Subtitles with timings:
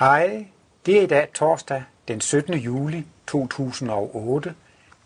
[0.00, 0.46] Hej,
[0.86, 2.54] det er i dag torsdag den 17.
[2.54, 4.54] juli 2008.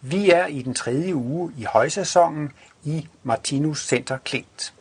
[0.00, 2.52] Vi er i den tredje uge i højsæsonen
[2.84, 4.74] i Martinus Center Klint.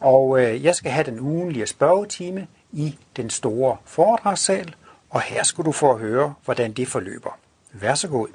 [0.00, 4.74] Og øh, jeg skal have den ugenlige spørgetime i den store foredragssal,
[5.10, 7.38] og her skal du få at høre, hvordan det forløber.
[7.72, 8.28] Vær så god.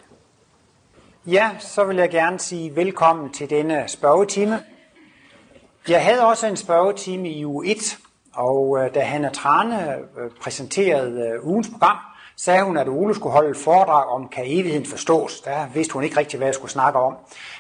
[1.25, 4.63] Ja, så vil jeg gerne sige velkommen til denne spørgetime.
[5.87, 7.97] Jeg havde også en spørgetime i uge 1,
[8.37, 11.97] og øh, da Hanna Trane øh, præsenterede øh, ugens program,
[12.35, 15.41] sagde hun, at Ole skulle holde et foredrag om, kan evigheden forstås.
[15.41, 17.15] Der vidste hun ikke rigtig, hvad jeg skulle snakke om.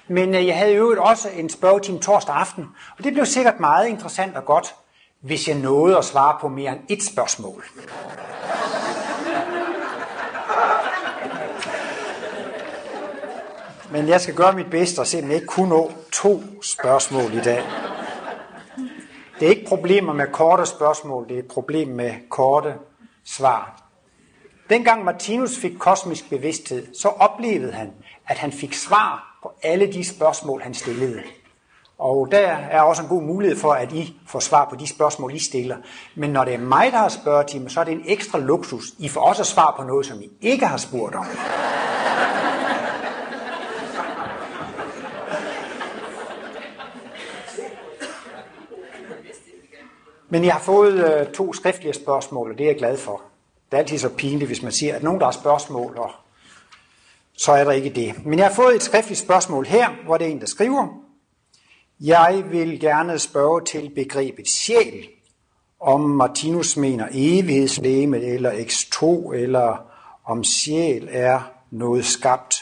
[0.07, 2.65] Men øh, jeg havde jo også en spørgetime torsdag aften,
[2.97, 4.75] og det blev sikkert meget interessant og godt,
[5.21, 7.63] hvis jeg nåede at svare på mere end et spørgsmål.
[13.91, 17.33] Men jeg skal gøre mit bedste og se, om jeg ikke kunne nå to spørgsmål
[17.33, 17.63] i dag.
[19.39, 22.73] Det er ikke problemer med korte spørgsmål, det er et problem med korte
[23.25, 23.81] svar.
[24.69, 27.91] Dengang Martinus fik kosmisk bevidsthed, så oplevede han,
[28.27, 31.21] at han fik svar på alle de spørgsmål, han stillede.
[31.97, 35.33] Og der er også en god mulighed for, at I får svar på de spørgsmål,
[35.33, 35.77] I stiller.
[36.15, 38.83] Men når det er mig, der har spørgetime, så er det en ekstra luksus.
[38.99, 41.25] I får også svar på noget, som I ikke har spurgt om.
[50.29, 53.21] Men jeg har fået øh, to skriftlige spørgsmål, og det er jeg glad for.
[53.71, 56.11] Det er altid så pinligt, hvis man siger, at nogen der har spørgsmål, og
[57.37, 58.25] så er der ikke det.
[58.25, 60.87] Men jeg har fået et skriftligt spørgsmål her, hvor det er en, der skriver.
[61.99, 65.07] Jeg vil gerne spørge til begrebet sjæl,
[65.79, 69.77] om Martinus mener evighedslægemet eller X2, eller
[70.25, 72.55] om sjæl er noget skabt.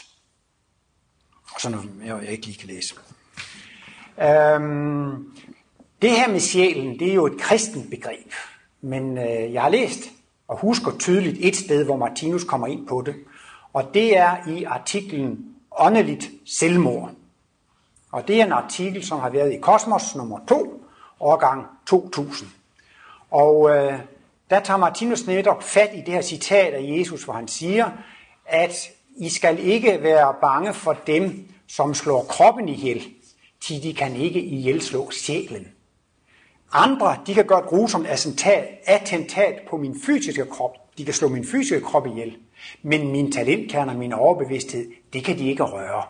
[1.54, 2.94] Og så noget, jeg ikke lige kan læse.
[4.22, 5.32] Øhm,
[6.02, 8.32] det her med sjælen, det er jo et kristent begreb,
[8.80, 10.00] men øh, jeg har læst
[10.48, 13.14] og husker tydeligt et sted, hvor Martinus kommer ind på det,
[13.72, 17.10] og det er i artiklen Åndeligt selvmord.
[18.12, 20.84] Og det er en artikel, som har været i Kosmos nummer 2,
[21.20, 22.50] årgang 2000.
[23.30, 23.98] Og øh,
[24.50, 27.90] der tager Martinus netop fat i det her citat af Jesus, hvor han siger,
[28.46, 33.02] at I skal ikke være bange for dem, som slår kroppen ihjel,
[33.60, 35.66] til de kan ikke ihjelslå sjælen.
[36.78, 38.06] Andre, de kan gøre et grusomt
[38.86, 40.76] attentat på min fysiske krop.
[40.98, 42.36] De kan slå min fysiske krop ihjel.
[42.82, 46.02] Men min talentkerner, min overbevidsthed, det kan de ikke røre.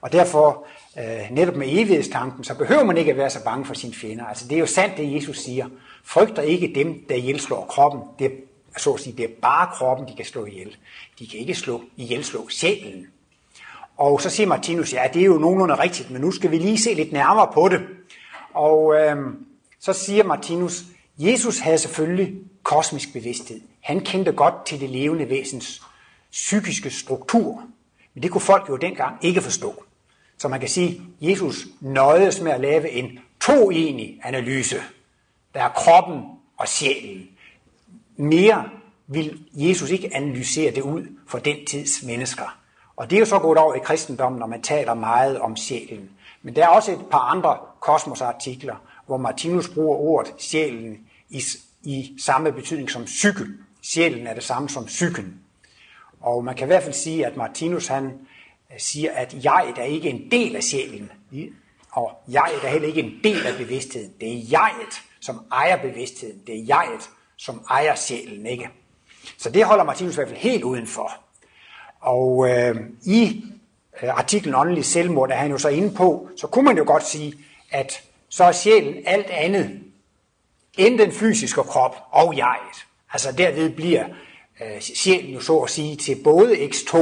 [0.00, 0.66] Og derfor,
[0.98, 4.24] øh, netop med evighedstanken, så behøver man ikke at være så bange for sine fjender.
[4.24, 5.66] Altså det er jo sandt, det Jesus siger.
[6.04, 8.00] Frygter ikke dem, der ihjelslår kroppen.
[8.18, 8.30] Det er,
[8.76, 10.76] så at sige, det er bare kroppen, de kan slå ihjel.
[11.18, 13.06] De kan ikke slå ihjel slå sjælen.
[13.96, 16.78] Og så siger Martinus, ja, det er jo nogenlunde rigtigt, men nu skal vi lige
[16.78, 17.80] se lidt nærmere på det.
[18.54, 19.16] Og øh,
[19.80, 20.82] så siger Martinus,
[21.18, 23.60] Jesus havde selvfølgelig kosmisk bevidsthed.
[23.80, 25.82] Han kendte godt til det levende væsens
[26.30, 27.62] psykiske struktur.
[28.14, 29.82] Men det kunne folk jo dengang ikke forstå.
[30.38, 34.76] Så man kan sige, at Jesus nøjedes med at lave en toenig analyse.
[35.54, 36.22] Der er kroppen
[36.56, 37.28] og sjælen.
[38.16, 38.64] Mere
[39.06, 42.58] vil Jesus ikke analysere det ud for den tids mennesker.
[42.96, 46.10] Og det er jo så gået over i kristendommen, når man taler meget om sjælen.
[46.42, 50.98] Men der er også et par andre kosmosartikler, hvor Martinus bruger ordet sjælen
[51.30, 51.42] i,
[51.82, 53.44] i samme betydning som psyke.
[53.82, 55.40] Sjælen er det samme som psyken.
[56.20, 59.82] Og man kan i hvert fald sige, at Martinus han øh, siger, at jeg er
[59.82, 61.12] ikke en del af sjælen.
[61.90, 64.12] Og jeg er heller ikke en del af bevidstheden.
[64.20, 66.40] Det er jeget, som ejer bevidstheden.
[66.46, 68.68] Det er jeget, som ejer sjælen, ikke?
[69.38, 71.12] Så det holder Martinus i hvert fald helt udenfor.
[72.00, 73.44] Og øh, i
[74.02, 76.84] øh, artiklen Åndelig Selvmord, der er han jo så inde på, så kunne man jo
[76.86, 77.34] godt sige,
[77.70, 79.80] at så er sjælen alt andet
[80.78, 82.86] end den fysiske krop og jeget.
[83.12, 84.04] Altså derved bliver
[84.60, 86.96] øh, sjælen jo så at sige til både X2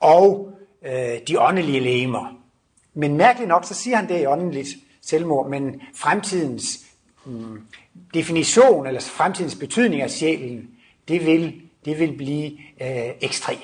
[0.00, 0.52] og
[0.86, 2.34] øh, de åndelige lemer.
[2.94, 4.68] Men mærkeligt nok, så siger han det i åndeligt
[5.02, 6.78] selvmord, men fremtidens
[7.24, 7.66] mm,
[8.14, 10.70] definition, eller fremtidens betydning af sjælen,
[11.08, 13.58] det vil, det vil blive øh, ekstrem.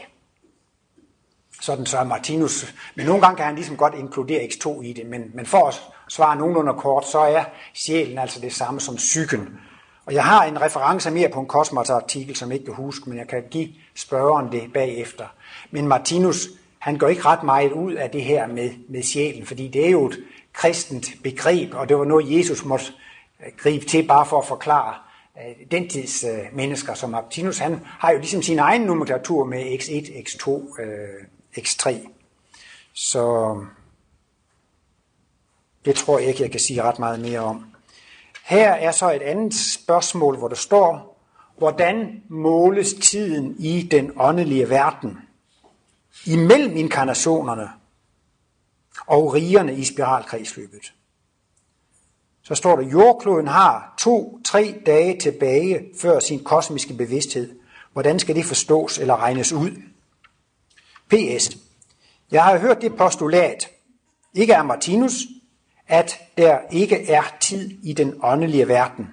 [1.61, 5.06] Sådan så er Martinus, men nogle gange kan han ligesom godt inkludere X2 i det,
[5.06, 5.82] men, men for os
[6.14, 7.44] svare nogenlunde kort, så er
[7.75, 9.61] sjælen altså det samme som psyken.
[10.06, 13.19] Og jeg har en reference mere på en Kosmos-artikel, som jeg ikke kan huske, men
[13.19, 15.26] jeg kan give spørgeren det bagefter.
[15.70, 19.69] Men Martinus, han går ikke ret meget ud af det her med, med sjælen, fordi
[19.69, 20.19] det er jo et
[20.52, 22.87] kristent begreb, og det var noget, Jesus måtte
[23.46, 24.94] øh, gribe til bare for at forklare
[25.37, 26.94] øh, den tids øh, mennesker.
[26.94, 30.50] som Martinus, han har jo ligesom sin egen nomenklatur med X1, X2,
[31.58, 32.08] X3.
[32.93, 33.56] Så
[35.84, 37.66] det tror jeg ikke, jeg kan sige ret meget mere om.
[38.44, 41.20] Her er så et andet spørgsmål, hvor der står,
[41.58, 45.19] hvordan måles tiden i den åndelige verden?
[46.26, 47.70] Imellem inkarnationerne
[49.06, 50.92] og rigerne i spiralkredsløbet.
[52.42, 57.56] Så står der, jordkloden har to-tre dage tilbage før sin kosmiske bevidsthed.
[57.92, 59.70] Hvordan skal det forstås eller regnes ud?
[61.08, 61.56] PS.
[62.31, 63.69] Jeg har hørt det postulat,
[64.34, 65.14] ikke af Martinus,
[65.88, 69.10] at der ikke er tid i den åndelige verden.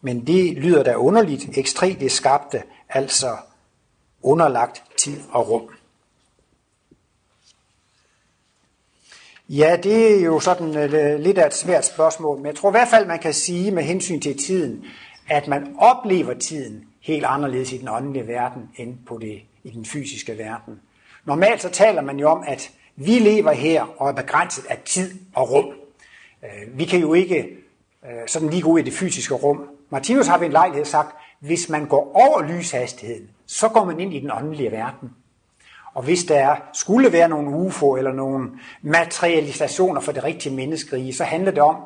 [0.00, 3.36] Men det lyder da underligt, ekstremt skabte, altså
[4.22, 5.68] underlagt tid og rum.
[9.48, 12.70] Ja, det er jo sådan øh, lidt af et svært spørgsmål, men jeg tror i
[12.70, 14.84] hvert fald, man kan sige med hensyn til tiden,
[15.28, 19.84] at man oplever tiden helt anderledes i den åndelige verden end på det, i den
[19.84, 20.80] fysiske verden.
[21.24, 25.14] Normalt så taler man jo om, at vi lever her og er begrænset af tid
[25.34, 25.77] og rum.
[26.42, 27.48] Øh, vi kan jo ikke
[28.04, 29.68] øh, sådan lige gå ud i det fysiske rum.
[29.90, 34.14] Martinus har ved en lejlighed sagt, hvis man går over lyshastigheden, så går man ind
[34.14, 35.10] i den åndelige verden.
[35.94, 38.50] Og hvis der skulle være nogle UFO eller nogle
[38.82, 41.76] materialisationer for det rigtige menneskerige, så handler det om,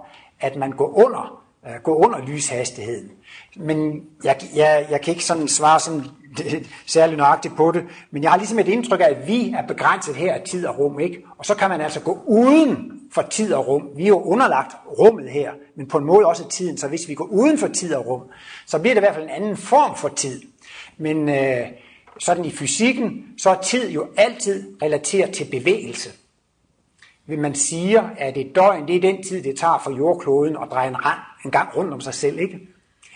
[0.40, 3.10] at man går under, øh, går under lyshastigheden.
[3.56, 6.04] Men jeg, jeg, jeg kan ikke sådan svare sådan
[6.86, 10.14] særlig nøjagtigt på det, men jeg har ligesom et indtryk af, at vi er begrænset
[10.14, 11.22] her af tid og rum, ikke?
[11.38, 13.88] Og så kan man altså gå uden for tid og rum.
[13.96, 17.14] Vi er jo underlagt rummet her, men på en måde også tiden, så hvis vi
[17.14, 18.22] går uden for tid og rum,
[18.66, 20.42] så bliver det i hvert fald en anden form for tid.
[20.98, 21.66] Men øh,
[22.18, 26.10] sådan i fysikken, så er tid jo altid relateret til bevægelse.
[27.26, 30.68] Vil man siger, at et døgn, det er den tid, det tager for jordkloden at
[30.70, 32.60] dreje en, rand, en gang rundt om sig selv, ikke?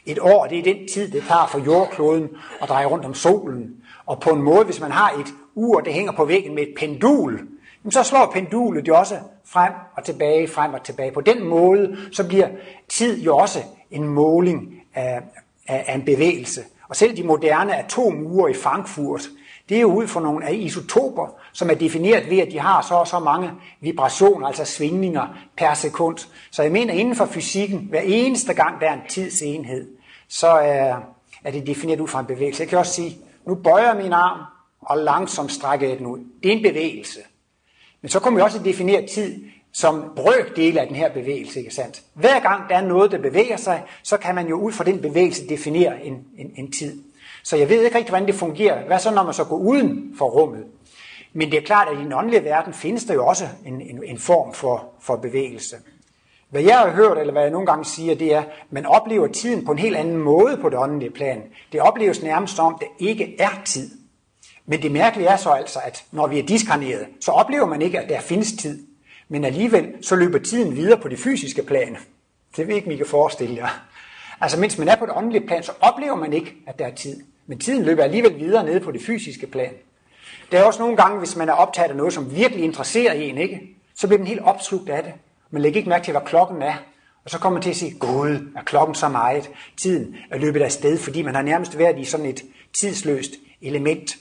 [0.06, 2.28] Et år, det er den tid, det tager for jordkloden
[2.62, 3.76] at dreje rundt om solen.
[4.06, 6.75] Og på en måde, hvis man har et ur, der hænger på væggen med et
[6.76, 7.40] pendul,
[7.90, 11.12] så slår pendulet jo også frem og tilbage, frem og tilbage.
[11.12, 12.48] På den måde, så bliver
[12.88, 13.58] tid jo også
[13.90, 15.20] en måling af,
[15.68, 16.60] af, af en bevægelse.
[16.88, 19.28] Og selv de moderne atomure i Frankfurt,
[19.68, 22.82] det er jo ud fra nogle af isotoper, som er defineret ved, at de har
[22.82, 23.50] så og så mange
[23.80, 26.18] vibrationer, altså svingninger per sekund.
[26.50, 29.88] Så jeg mener, inden for fysikken, hver eneste gang der er en tidsenhed,
[30.28, 30.96] så er,
[31.44, 32.62] er det defineret ud fra en bevægelse.
[32.62, 34.40] Jeg kan også sige, nu bøjer jeg min arm,
[34.80, 36.18] og langsomt strækker jeg den ud.
[36.42, 37.20] Det er en bevægelse.
[38.06, 42.03] Men så kommer vi også definere tid som brøkdel af den her bevægelse, ikke sandt?
[42.14, 45.00] Hver gang der er noget, der bevæger sig, så kan man jo ud fra den
[45.00, 47.03] bevægelse definere en, en, en tid.
[47.43, 48.87] Så jeg ved ikke rigtig, hvordan det fungerer.
[48.87, 50.64] Hvad så, når man så går uden for rummet?
[51.32, 54.05] Men det er klart, at i den åndelige verden findes der jo også en, en,
[54.05, 55.76] en form for, for bevægelse.
[56.50, 59.26] Hvad jeg har hørt, eller hvad jeg nogle gange siger, det er, at man oplever
[59.26, 61.43] tiden på en helt anden måde på det åndelige plan.
[61.73, 64.06] Det opleves nærmest som, at der ikke er tid.
[64.66, 68.00] Men det mærkelige er så altså, at når vi er diskarneret, så oplever man ikke,
[68.00, 68.86] at der findes tid.
[69.28, 71.96] Men alligevel, så løber tiden videre på det fysiske plan.
[72.56, 73.86] Det ved ikke, I kan forestille jer.
[74.40, 76.94] Altså, mens man er på det åndelige plan, så oplever man ikke, at der er
[76.94, 77.22] tid.
[77.46, 79.72] Men tiden løber alligevel videre nede på det fysiske plan.
[80.52, 83.38] Der er også nogle gange, hvis man er optaget af noget, som virkelig interesserer en,
[83.38, 83.60] ikke?
[83.94, 85.12] så bliver man helt opslugt af det.
[85.50, 86.74] Man lægger ikke mærke til, hvad klokken er.
[87.24, 89.50] Og så kommer man til at sige, Gud, er klokken så meget?
[89.76, 92.42] Tiden er løbet af sted, fordi man har nærmest været i sådan et
[92.72, 93.30] tidsløst
[93.62, 94.16] element.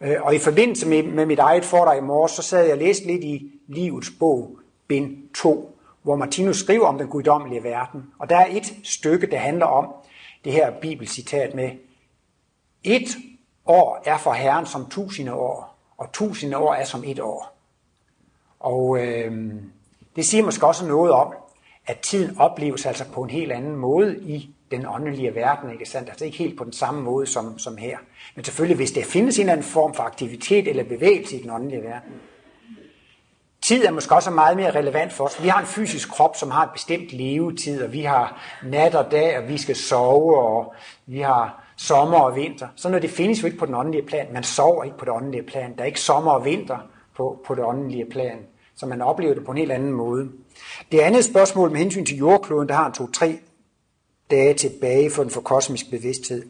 [0.00, 2.78] Øh, og i forbindelse med, med mit eget foredrag i morges, så sad jeg og
[2.78, 4.58] læste lidt i Livets bog,
[4.88, 8.02] bind 2, hvor Martinus skriver om den guddommelige verden.
[8.18, 9.94] Og der er et stykke, der handler om
[10.44, 11.70] det her bibelcitat med,
[12.84, 13.16] et
[13.66, 17.56] år er for Herren som tusinde år, og tusinde år er som et år.
[18.60, 19.54] Og øh,
[20.16, 21.34] det siger måske også noget om,
[21.86, 26.08] at tiden opleves altså på en helt anden måde i den åndelige verden, ikke sandt?
[26.08, 27.98] Altså ikke helt på den samme måde som, som her.
[28.34, 31.50] Men selvfølgelig, hvis der findes en eller anden form for aktivitet eller bevægelse i den
[31.50, 32.12] åndelige verden.
[33.62, 35.42] Tid er måske også meget mere relevant for os.
[35.42, 39.10] Vi har en fysisk krop, som har et bestemt levetid, og vi har nat og
[39.10, 40.74] dag, og vi skal sove, og
[41.06, 42.68] vi har sommer og vinter.
[42.76, 44.26] Så når det findes jo ikke på den åndelige plan.
[44.32, 45.74] Man sover ikke på det åndelige plan.
[45.76, 46.78] Der er ikke sommer og vinter
[47.16, 48.38] på, på det åndelige plan.
[48.76, 50.28] Så man oplever det på en helt anden måde.
[50.92, 53.38] Det andet spørgsmål med hensyn til jordkloden, der har en to-tre
[54.30, 56.46] dage tilbage for den for kosmisk bevidsthed,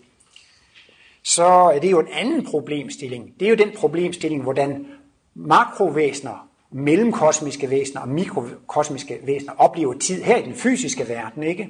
[1.23, 3.35] så er det jo en anden problemstilling.
[3.40, 4.87] Det er jo den problemstilling, hvordan
[5.35, 11.43] makrovæsener, mellemkosmiske væsener og mikrokosmiske væsener oplever tid her i den fysiske verden.
[11.43, 11.69] ikke?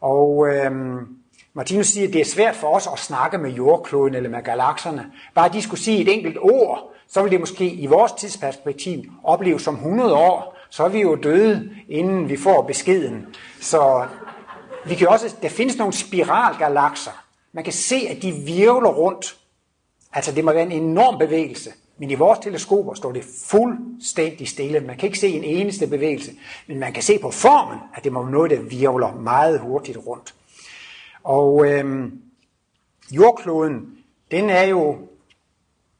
[0.00, 0.98] Og øhm,
[1.54, 5.06] Martinus siger, at det er svært for os at snakke med jordkloden eller med galakserne.
[5.34, 9.62] Bare de skulle sige et enkelt ord, så ville det måske i vores tidsperspektiv opleves
[9.62, 10.58] som 100 år.
[10.70, 13.26] Så er vi jo døde, inden vi får beskeden.
[13.60, 14.06] Så
[14.86, 17.24] vi kan også, der findes nogle spiralgalakser.
[17.52, 19.36] Man kan se, at de virvler rundt.
[20.12, 21.70] Altså det må være en enorm bevægelse.
[21.98, 24.80] Men i vores teleskoper står det fuldstændig stille.
[24.80, 26.32] Man kan ikke se en eneste bevægelse.
[26.66, 29.98] Men man kan se på formen, at det må være noget, der virvler meget hurtigt
[30.06, 30.34] rundt.
[31.24, 32.22] Og øhm,
[33.10, 33.98] jordkloden,
[34.30, 34.98] den er jo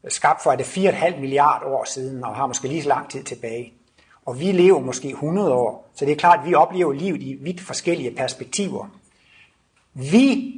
[0.08, 3.24] skabt for at det 4,5 milliarder år siden, og har måske lige så lang tid
[3.24, 3.72] tilbage.
[4.26, 7.38] Og vi lever måske 100 år, så det er klart, at vi oplever livet i
[7.40, 8.86] vidt forskellige perspektiver.
[9.94, 10.52] Vi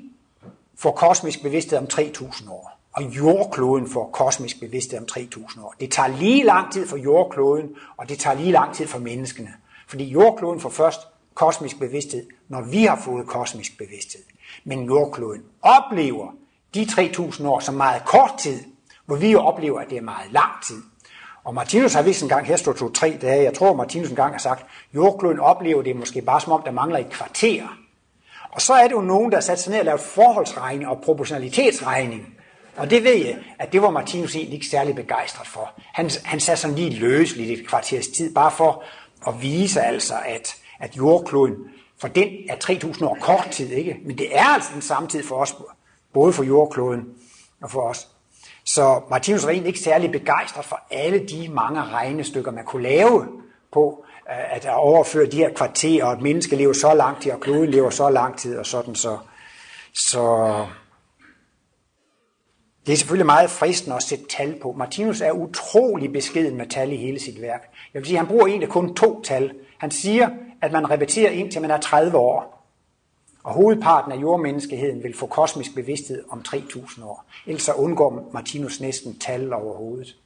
[0.76, 5.75] får kosmisk bevidsthed om 3.000 år, og jordkloden får kosmisk bevidsthed om 3.000 år.
[5.80, 9.52] Det tager lige lang tid for jordkloden, og det tager lige lang tid for menneskene.
[9.88, 11.00] Fordi jordkloden får først
[11.35, 14.23] kosmisk bevidsthed, når vi har fået kosmisk bevidsthed.
[14.64, 16.33] Men jordkloden oplever
[16.75, 18.61] de 3.000 år som meget kort tid,
[19.06, 20.83] hvor vi jo oplever, at det er meget lang tid.
[21.45, 24.17] Og Martinus har vist en gang, her stod to tre dage, jeg tror Martinus en
[24.17, 27.63] gang har sagt, jordkloden oplever det måske bare som om, der mangler et kvarter.
[28.51, 31.01] Og så er det jo nogen, der har sat sig ned og lavet forholdsregning og
[31.01, 32.35] proportionalitetsregning.
[32.77, 35.71] Og det ved jeg, at det var Martinus egentlig ikke særlig begejstret for.
[35.93, 38.83] Han, han satte sådan lige løseligt et kvarters tid, bare for
[39.27, 41.57] at vise altså, at, at jordkloden,
[42.01, 43.97] for den er 3.000 år kort tid, ikke?
[44.05, 45.55] Men det er altså den samme tid for os,
[46.13, 47.05] både for jordkloden
[47.63, 48.09] og for os.
[48.64, 53.26] Så Martinus var egentlig ikke særlig begejstret for alle de mange regnestykker, man kunne lave
[53.73, 57.40] på øh, at overføre de her kvarterer, og at mennesket lever så lang tid, og
[57.40, 59.18] kloden lever så lang tid, og sådan så.
[59.94, 60.66] Så
[62.87, 64.73] det er selvfølgelig meget fristende at sætte tal på.
[64.73, 67.62] Martinus er utrolig beskeden med tal i hele sit værk.
[67.94, 69.54] Jeg vil sige, at han bruger egentlig kun to tal.
[69.78, 70.28] Han siger,
[70.62, 72.54] at man repeterer indtil man er 30 år.
[73.45, 77.25] Og hovedparten af jordmenneskeheden vil få kosmisk bevidsthed om 3.000 år.
[77.47, 80.17] Ellers så undgår Martinus næsten tal overhovedet.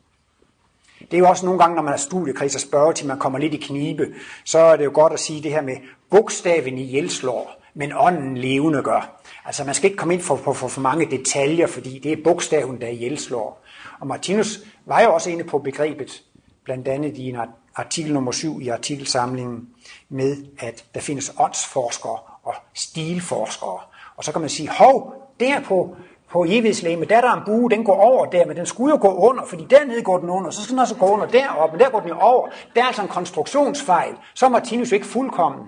[1.01, 3.39] Det er jo også nogle gange, når man har studiekreds og spørger til, man kommer
[3.39, 5.77] lidt i knibe, så er det jo godt at sige det her med,
[6.11, 9.21] bogstaven i hjælslår, men ånden levende gør.
[9.45, 12.23] Altså man skal ikke komme ind for, for, for, for mange detaljer, fordi det er
[12.25, 13.63] bogstaven, der i hjælslår.
[14.01, 16.23] Og Martinus var jo også inde på begrebet,
[16.65, 17.37] blandt andet i en
[17.75, 19.69] artikel nummer 7 i artikelsamlingen,
[20.09, 23.81] med at der findes åndsforskere og stilforskere.
[24.17, 25.97] Og så kan man sige, hov, der på,
[26.31, 28.99] på evighedslæme, der er der en bue, den går over der, men den skulle jo
[29.01, 31.85] gå under, fordi dernede går den under, så skal den også gå under deroppe, men
[31.85, 32.49] der går den jo over.
[32.75, 34.15] Der er altså en konstruktionsfejl.
[34.35, 35.67] Så er Martinus jo ikke fuldkommen.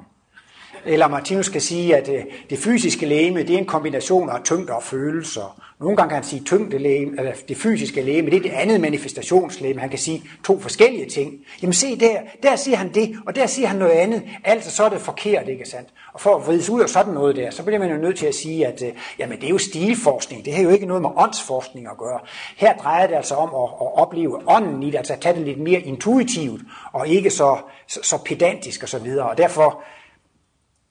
[0.85, 4.73] Eller Martinus kan sige, at øh, det fysiske læme, det er en kombination af tyngde
[4.73, 5.61] og følelser.
[5.81, 9.81] Nogle gange kan han sige tyngdelæme, eller det fysiske læme, det er det andet manifestationslæme.
[9.81, 11.33] Han kan sige to forskellige ting.
[11.63, 14.23] Jamen se der, der siger han det, og der siger han noget andet.
[14.45, 15.89] Altså så er det forkert, ikke sandt?
[16.13, 18.27] Og for at vrides ud af sådan noget der, så bliver man jo nødt til
[18.27, 20.45] at sige, at øh, jamen, det er jo stilforskning.
[20.45, 22.19] Det har jo ikke noget med åndsforskning at gøre.
[22.57, 25.43] Her drejer det altså om at, at opleve ånden i det, altså at tage det
[25.43, 26.61] lidt mere intuitivt,
[26.93, 27.57] og ikke så,
[27.87, 29.09] så, så pedantisk osv.
[29.19, 29.83] Og, og derfor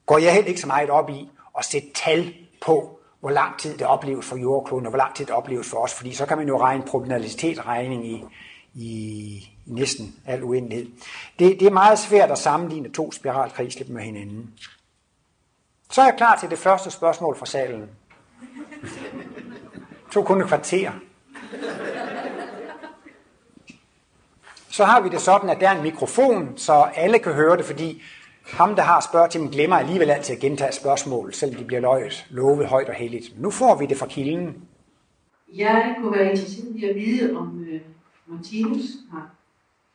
[0.10, 3.78] går jeg heller ikke så meget op i at sætte tal på, hvor lang tid
[3.78, 6.38] det opleves for jordkloden, og hvor lang tid det opleves for os, fordi så kan
[6.38, 8.26] man jo regne proportionalitetsregning i,
[8.74, 8.88] i,
[9.66, 10.88] i næsten al uendelighed.
[11.40, 14.54] Det, det er meget svært at sammenligne to spiralkrigsler med hinanden.
[15.92, 17.90] Så er jeg klar til det første spørgsmål fra salen.
[20.12, 20.92] To kun et kvarter.
[24.70, 27.66] Så har vi det sådan, at der er en mikrofon, så alle kan høre det,
[27.66, 28.02] fordi
[28.52, 32.68] ham, der har spørgetimen, glemmer alligevel altid at gentage spørgsmål, selvom de bliver løjet, lovet
[32.68, 33.42] højt og heldigt.
[33.42, 34.58] Nu får vi det fra kilden.
[35.56, 37.82] Jeg kunne være interesseret i at vide, om øh,
[38.28, 39.30] Martinus har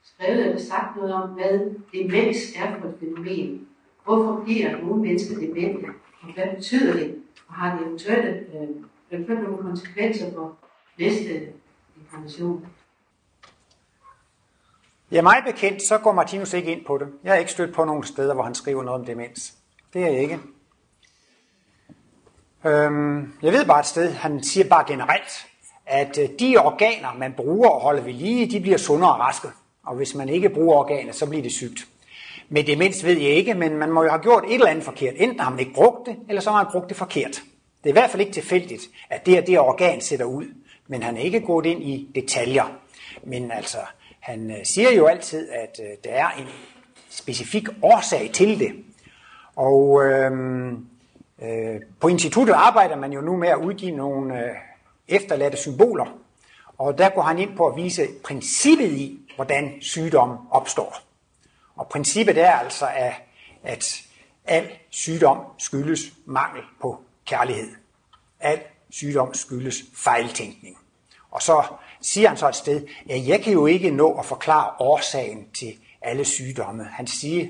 [0.04, 1.61] skrevet eller sagt noget om, hvad
[1.92, 3.68] demens er for et fænomen.
[4.04, 5.87] Hvorfor bliver nogle mennesker demente?
[6.23, 7.14] Og hvad betyder det?
[7.49, 8.68] Og har det eventuelle, øh,
[9.11, 10.56] eventuelt nogle konsekvenser for
[10.99, 11.40] næste
[12.00, 12.66] inkarnation?
[15.11, 17.08] Ja, mig bekendt, så går Martinus ikke ind på det.
[17.25, 19.54] Jeg har ikke stødt på nogen steder, hvor han skriver noget om demens.
[19.92, 20.38] Det er jeg ikke.
[22.64, 25.46] Øhm, jeg ved bare et sted, han siger bare generelt,
[25.87, 29.49] at øh, de organer, man bruger og holder ved lige, de bliver sundere og raske.
[29.87, 31.88] Og hvis man ikke bruger organer, så bliver det sygt.
[32.49, 35.14] Med demens ved jeg ikke, men man må jo have gjort et eller andet forkert.
[35.16, 37.42] Enten har man ikke brugt det, eller så har man brugt det forkert.
[37.84, 40.44] Det er i hvert fald ikke tilfældigt, at det er det organ sætter ud.
[40.87, 42.64] Men han er ikke gået ind i detaljer.
[43.23, 43.78] Men altså,
[44.25, 46.47] han øh, siger jo altid, at øh, der er en
[47.09, 48.85] specifik årsag til det.
[49.57, 50.87] Og øhm,
[51.43, 54.54] øh, på instituttet arbejder man jo nu med at udgive nogle øh,
[55.09, 56.19] efterladte symboler.
[56.78, 60.97] Og der går han ind på at vise princippet i, hvordan sygdom opstår.
[61.76, 63.12] Og princippet er altså, at,
[63.62, 64.02] at
[64.45, 67.71] al sygdom skyldes mangel på kærlighed.
[68.40, 70.76] Al sygdom skyldes fejltænkning.
[71.31, 71.62] Og så
[72.04, 75.73] siger han så et sted, ja, jeg kan jo ikke nå at forklare årsagen til
[76.02, 76.84] alle sygdomme.
[76.92, 77.46] Han siger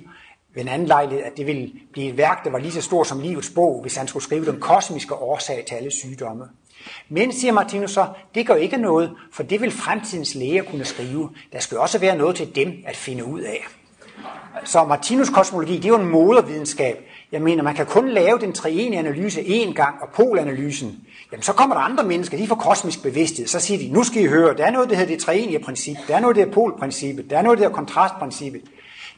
[0.54, 3.06] ved en anden lejlighed, at det ville blive et værk, der var lige så stort
[3.06, 6.44] som livets bog, hvis han skulle skrive den kosmiske årsag til alle sygdomme.
[7.08, 11.30] Men, siger Martinus så, det gør ikke noget, for det vil fremtidens læger kunne skrive.
[11.52, 13.64] Der skal også være noget til dem at finde ud af.
[14.64, 16.98] Så Martinus kosmologi, det er jo en modervidenskab.
[17.32, 21.52] Jeg mener, man kan kun lave den treenige analyse én gang, og polanalysen, jamen så
[21.52, 24.56] kommer der andre mennesker, de får kosmisk bevidsthed, så siger de, nu skal I høre,
[24.56, 27.38] der er noget, der hedder det treenige princip, der er noget, der hedder polprincippet, der
[27.38, 28.62] er noget, der hedder kontrastprincippet.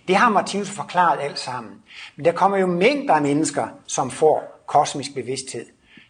[0.08, 1.72] Det har Martinus forklaret alt sammen.
[2.16, 5.66] Men der kommer jo mængder af mennesker, som får kosmisk bevidsthed.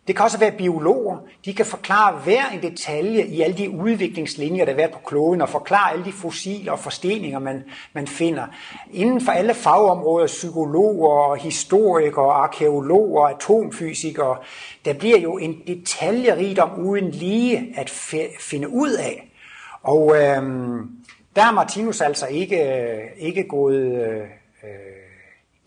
[0.06, 1.16] Det kan også være biologer.
[1.44, 5.40] De kan forklare hver en detalje i alle de udviklingslinjer, der har været på kloden,
[5.40, 8.46] og forklare alle de fossiler og forsteninger, man, man finder.
[8.92, 14.36] Inden for alle fagområder, psykologer, historikere, arkeologer, atomfysikere,
[14.84, 17.90] der bliver jo en detaljerigdom uden lige at
[18.40, 19.32] finde ud af.
[19.82, 20.90] Og øhm,
[21.36, 24.20] der er Martinus altså ikke, øh, ikke gået øh,
[24.64, 24.96] øh,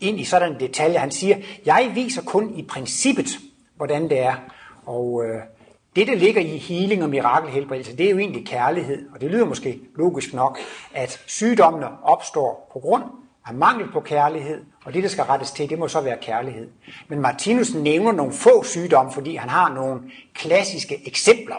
[0.00, 0.98] ind i sådan en detalje.
[0.98, 3.38] Han siger, jeg viser kun i princippet,
[3.80, 4.34] hvordan det er.
[4.86, 5.40] Og øh,
[5.96, 9.08] det, der ligger i healing og mirakelhelbredelse, det er jo egentlig kærlighed.
[9.14, 10.58] Og det lyder måske logisk nok,
[10.94, 13.02] at sygdommene opstår på grund
[13.46, 16.68] af mangel på kærlighed, og det, der skal rettes til, det må så være kærlighed.
[17.08, 20.00] Men Martinus nævner nogle få sygdomme, fordi han har nogle
[20.34, 21.56] klassiske eksempler.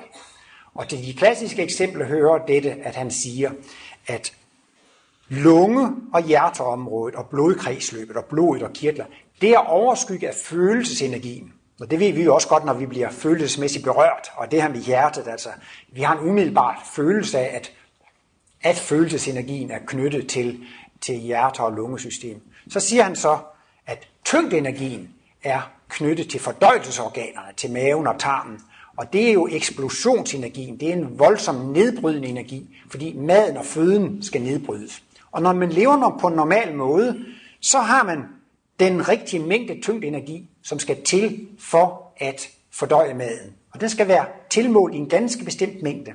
[0.76, 3.52] Og til de klassiske eksempler hører dette, at han siger,
[4.08, 4.34] at
[5.30, 9.06] lunge- og hjerteområdet og blodkredsløbet og blodet og kirtler,
[9.42, 11.54] det er overskygget af følelsesenergien.
[11.82, 14.32] Og det ved vi jo også godt, når vi bliver følelsesmæssigt berørt.
[14.36, 15.50] Og det her med hjertet, altså,
[15.92, 17.72] vi har en umiddelbar følelse af, at,
[18.62, 20.64] at følelsesenergien er knyttet til,
[21.02, 22.42] til hjerte- og lungesystem.
[22.70, 23.38] Så siger han så,
[23.88, 25.10] at tyngdenergien
[25.44, 28.60] er knyttet til fordøjelsesorganerne, til maven og tarmen.
[28.98, 30.80] Og det er jo eksplosionsenergien.
[30.80, 35.04] Det er en voldsom nedbrydende energi, fordi maden og føden skal nedbrydes.
[35.32, 37.26] Og når man lever på en normal måde,
[37.62, 38.26] så har man
[38.90, 43.54] den rigtige mængde tyngd energi, som skal til for at fordøje maden.
[43.74, 46.12] Og den skal være tilmålt i en ganske bestemt mængde.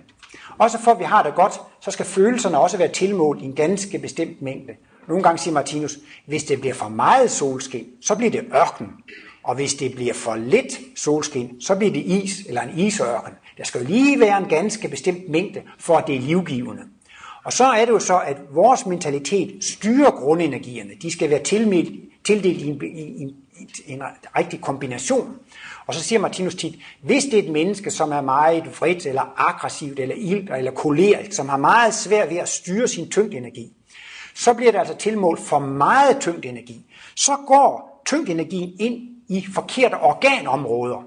[0.58, 3.54] Også for at vi har det godt, så skal følelserne også være tilmålt i en
[3.54, 4.72] ganske bestemt mængde.
[5.08, 8.92] Nogle gange siger Martinus, hvis det bliver for meget solskin, så bliver det ørken.
[9.42, 13.32] Og hvis det bliver for lidt solskin, så bliver det is eller en isørken.
[13.58, 16.82] Der skal jo lige være en ganske bestemt mængde, for at det er livgivende.
[17.46, 20.90] Og så er det jo så, at vores mentalitet styrer grundenergierne.
[21.02, 21.92] De skal være tildelt,
[22.24, 23.36] tildelt i en, i, en,
[23.86, 24.02] i en
[24.36, 25.36] rigtig kombination.
[25.86, 29.34] Og så siger Martinus tit, hvis det er et menneske, som er meget vredt, eller
[29.36, 33.72] aggressivt, eller ild, eller kolerisk, som har meget svært ved at styre sin tyngdenergi,
[34.34, 36.84] så bliver det altså tilmålt for meget tyngdenergi.
[37.16, 41.04] Så går tyngdenergien ind i forkerte organområder.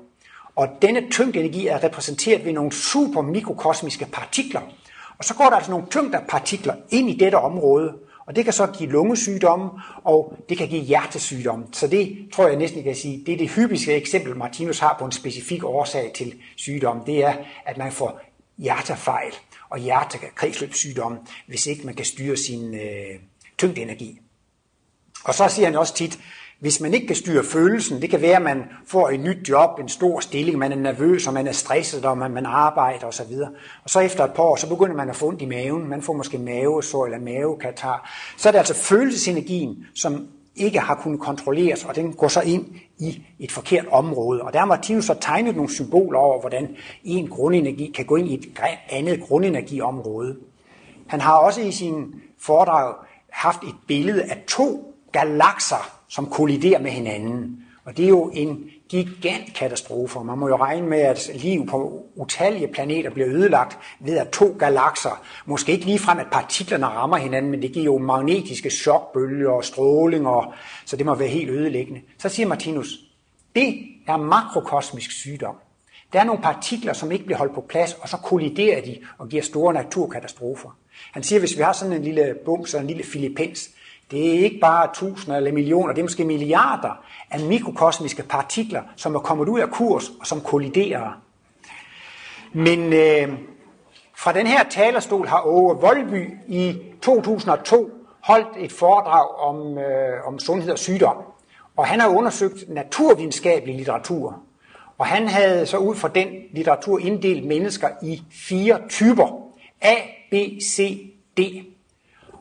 [0.55, 4.61] Og denne tyngdenergi er repræsenteret ved nogle super mikrokosmiske partikler,
[5.19, 7.93] og så går der altså nogle tyngdepartikler ind i dette område,
[8.25, 9.69] og det kan så give lungesygdomme,
[10.03, 11.65] og det kan give hjertesygdomme.
[11.71, 14.95] Så det tror jeg næsten jeg kan sige, det er det hyppigste eksempel, Martinus har
[14.99, 17.03] på en specifik årsag til sygdom.
[17.05, 17.33] Det er,
[17.65, 18.21] at man får
[18.57, 19.33] hjertefejl
[19.69, 23.19] og hjertekredsløbssygdomme, hvis ikke man kan styre sin øh,
[23.57, 24.19] tyngdenergi.
[25.23, 26.19] Og så siger han også tit,
[26.59, 29.79] hvis man ikke kan styre følelsen, det kan være, at man får et nyt job,
[29.79, 33.33] en stor stilling, man er nervøs, og man er stresset, og man, man arbejder osv.
[33.83, 35.89] Og så efter et par år, så begynder man at få ondt i maven.
[35.89, 38.11] Man får måske mavesår eller mavekatar.
[38.37, 42.65] Så er det altså følelsesenergien, som ikke har kunnet kontrolleres, og den går så ind
[42.97, 44.41] i et forkert område.
[44.41, 48.29] Og der har Martinus så tegnet nogle symboler over, hvordan en grundenergi kan gå ind
[48.29, 50.37] i et andet grundenergiområde.
[51.07, 52.95] Han har også i sin foredrag
[53.29, 57.65] haft et billede af to galakser, som kolliderer med hinanden.
[57.85, 60.19] Og det er jo en gigantkatastrofe.
[60.19, 64.55] Man må jo regne med, at liv på utallige planeter bliver ødelagt ved at to
[64.59, 69.49] galakser, måske ikke lige frem, at partiklerne rammer hinanden, men det giver jo magnetiske chokbølger
[69.49, 70.53] og stråling, og,
[70.85, 72.01] så det må være helt ødelæggende.
[72.17, 72.99] Så siger Martinus,
[73.55, 75.55] det er makrokosmisk sygdom.
[76.13, 79.29] Der er nogle partikler, som ikke bliver holdt på plads, og så kolliderer de og
[79.29, 80.77] giver store naturkatastrofer.
[81.11, 83.69] Han siger, hvis vi har sådan en lille bums og en lille filipens,
[84.11, 89.15] det er ikke bare tusinder eller millioner, det er måske milliarder af mikrokosmiske partikler, som
[89.15, 91.21] er kommet ud af kurs og som kolliderer.
[92.53, 93.37] Men øh,
[94.17, 100.39] fra den her talerstol har Åge Voldby i 2002 holdt et foredrag om, øh, om
[100.39, 101.17] sundhed og sygdom.
[101.77, 104.39] Og han har undersøgt naturvidenskabelig litteratur.
[104.97, 109.51] Og han havde så ud fra den litteratur inddelt mennesker i fire typer.
[109.81, 109.95] A,
[110.31, 111.41] B, C, D.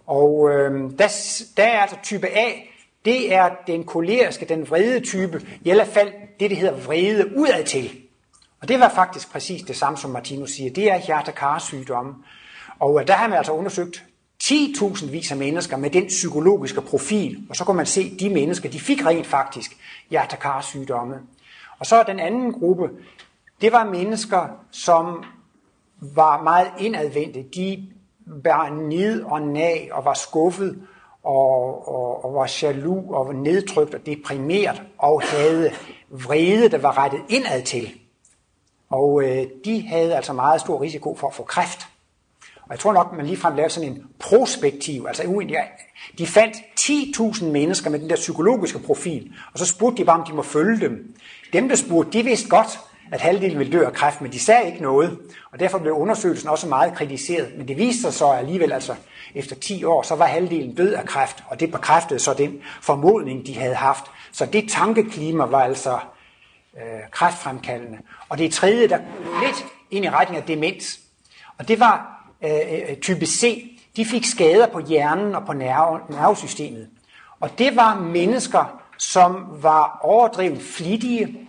[0.08, 1.08] Og øh, der,
[1.56, 2.52] der er altså type A,
[3.04, 7.90] det er den koleriske, den vrede type, i alle fald det, det hedder vrede udadtil.
[8.60, 10.72] Og det var faktisk præcis det samme, som Martinus siger.
[10.72, 12.14] Det er hjertekarsygdomme.
[12.78, 14.04] Og øh, der har man altså undersøgt
[14.42, 18.28] 10.000 vis af mennesker med den psykologiske profil, og så kunne man se, at de
[18.30, 19.76] mennesker, de fik rent faktisk
[20.10, 21.16] hjertekarsygdomme.
[21.78, 22.88] Og så den anden gruppe,
[23.60, 25.24] det var mennesker, som
[26.00, 27.44] var meget indadvendte.
[27.54, 27.88] De
[28.44, 30.78] var ned og nag og var skuffet
[31.22, 35.70] og, og, og var jaloux og var nedtrykt og deprimeret og havde
[36.10, 37.92] vrede, der var rettet indad til.
[38.90, 41.88] Og øh, de havde altså meget stor risiko for at få kræft.
[42.62, 45.22] Og jeg tror nok, man ligefrem lavede sådan en prospektiv, altså
[46.18, 50.26] de fandt 10.000 mennesker med den der psykologiske profil, og så spurgte de bare, om
[50.26, 51.14] de må følge dem.
[51.52, 52.80] Dem, der spurgte, de vidste godt,
[53.12, 55.18] at halvdelen ville dø af kræft, men de sagde ikke noget,
[55.52, 57.52] og derfor blev undersøgelsen også meget kritiseret.
[57.56, 58.94] Men det viste sig så alligevel, altså
[59.34, 63.46] efter 10 år, så var halvdelen død af kræft, og det bekræftede så den formodning,
[63.46, 64.04] de havde haft.
[64.32, 65.98] Så det tankeklima var altså
[66.76, 67.98] øh, kræftfremkaldende.
[68.28, 68.98] Og det tredje, der
[69.44, 71.00] lidt ind i retning af demens,
[71.58, 72.50] og det var øh,
[72.90, 73.64] øh, type C.
[73.96, 76.88] De fik skader på hjernen og på nerve, nervesystemet.
[77.40, 81.47] Og det var mennesker, som var overdrevet flittige,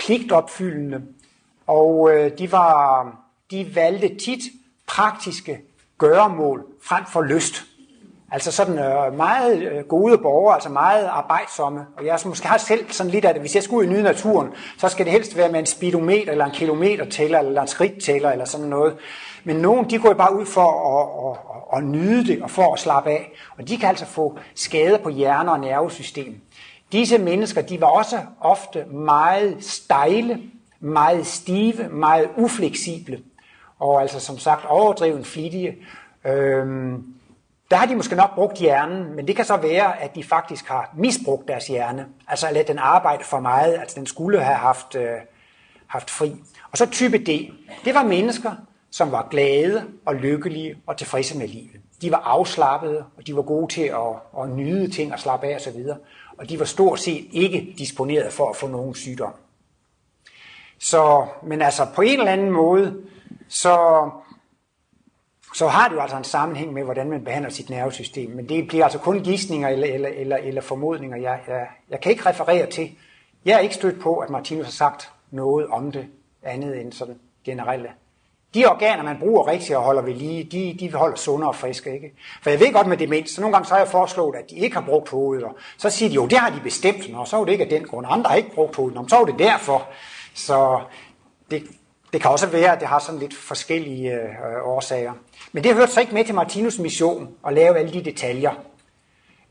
[0.00, 1.02] pligtopfyldende,
[1.66, 3.06] og øh, de, var,
[3.50, 4.40] de valgte tit
[4.86, 5.58] praktiske
[5.98, 7.64] gøremål frem for lyst.
[8.32, 11.80] Altså sådan øh, meget øh, gode borgere, altså meget arbejdsomme.
[11.96, 14.02] Og jeg måske har selv sådan lidt af det, hvis jeg skal ud i nyde
[14.02, 17.68] naturen, så skal det helst være med en speedometer, eller en kilometer tæller, eller en
[17.68, 18.96] skridt tæller, eller sådan noget.
[19.44, 21.38] Men nogen, de går bare ud for at, at,
[21.76, 23.32] at, at nyde det, og for at slappe af.
[23.58, 26.40] Og de kan altså få skader på hjerne og nervesystem.
[26.92, 30.40] Disse mennesker, de var også ofte meget stejle,
[30.80, 33.22] meget stive, meget ufleksible,
[33.78, 35.76] og altså som sagt overdreven flittige.
[36.24, 37.04] Øhm,
[37.70, 40.68] der har de måske nok brugt hjernen, men det kan så være, at de faktisk
[40.68, 42.06] har misbrugt deres hjerne.
[42.28, 45.16] Altså at lade den arbejde for meget, altså den skulle have haft, øh,
[45.86, 46.34] haft fri.
[46.72, 47.28] Og så type D,
[47.84, 48.52] det var mennesker,
[48.90, 51.80] som var glade og lykkelige og tilfredse med livet.
[52.02, 55.56] De var afslappede, og de var gode til at, at nyde ting og slappe af
[55.56, 55.84] osv.
[56.40, 59.32] Og de var stort set ikke disponeret for at få nogen sygdom.
[60.78, 63.02] Så, men altså på en eller anden måde,
[63.48, 63.76] så,
[65.54, 68.30] så har det jo altså en sammenhæng med, hvordan man behandler sit nervesystem.
[68.30, 72.12] Men det bliver altså kun gissninger eller, eller, eller, eller formodninger, jeg, jeg, jeg kan
[72.12, 72.90] ikke referere til.
[73.44, 76.06] Jeg er ikke stødt på, at Martinus har sagt noget om det
[76.42, 77.90] andet end sådan generelle.
[78.54, 81.94] De organer, man bruger rigtigt og holder ved lige, de, de holder sunde og friske.
[81.94, 82.12] Ikke?
[82.42, 84.54] For jeg ved godt med demens, så nogle gange så har jeg foreslået, at de
[84.56, 85.44] ikke har brugt hovedet.
[85.44, 87.70] Og så siger de jo, det har de bestemt, og så er det ikke af
[87.70, 88.06] den grund.
[88.08, 89.88] Andre har ikke brugt hovedet, og så er det derfor.
[90.34, 90.80] Så
[91.50, 91.62] det,
[92.12, 94.28] det kan også være, at det har sådan lidt forskellige øh,
[94.64, 95.12] årsager.
[95.52, 98.52] Men det hørte så ikke med til Martinus mission at lave alle de detaljer.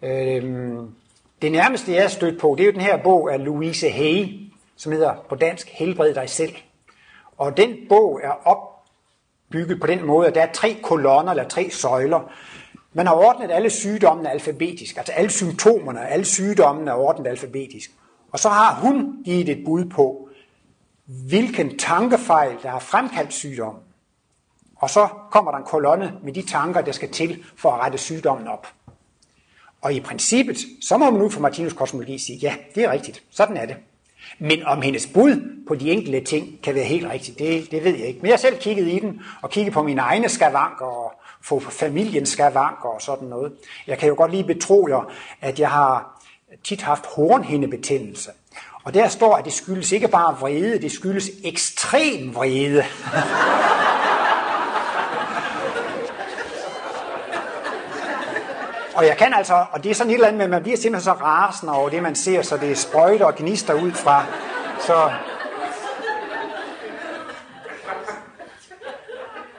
[0.01, 0.95] Øhm,
[1.41, 4.25] det nærmeste, jeg er stødt på, det er jo den her bog af Louise Hay,
[4.75, 6.55] som hedder på dansk Helbred dig selv.
[7.37, 8.47] Og den bog er
[9.51, 12.31] bygget på den måde, at der er tre kolonner eller tre søjler.
[12.93, 17.91] Man har ordnet alle sygdommene alfabetisk, altså alle symptomerne, alle sygdommene er ordnet alfabetisk.
[18.31, 20.29] Og så har hun givet et bud på,
[21.05, 23.83] hvilken tankefejl, der har fremkaldt sygdommen.
[24.75, 27.97] Og så kommer der en kolonne med de tanker, der skal til for at rette
[27.97, 28.67] sygdommen op.
[29.81, 33.23] Og i princippet, så må man nu for Martinus kosmologi sige, ja, det er rigtigt,
[33.29, 33.75] sådan er det.
[34.39, 37.95] Men om hendes bud på de enkelte ting kan være helt rigtigt, det, det ved
[37.95, 38.19] jeg ikke.
[38.19, 41.59] Men jeg har selv kigget i den, og kigget på mine egne skavanker, og få
[41.59, 43.53] familiens skavanker og sådan noget.
[43.87, 46.23] Jeg kan jo godt lige betro jer, at jeg har
[46.63, 48.29] tit haft hornhindebetændelse.
[48.83, 52.83] Og der står, at det skyldes ikke bare vrede, det skyldes ekstrem vrede.
[58.99, 61.03] og jeg kan altså, og det er sådan et eller andet men man bliver simpelthen
[61.03, 64.25] så rasende over det, man ser, så det er sprøjter og gnister ud fra.
[64.79, 65.11] Så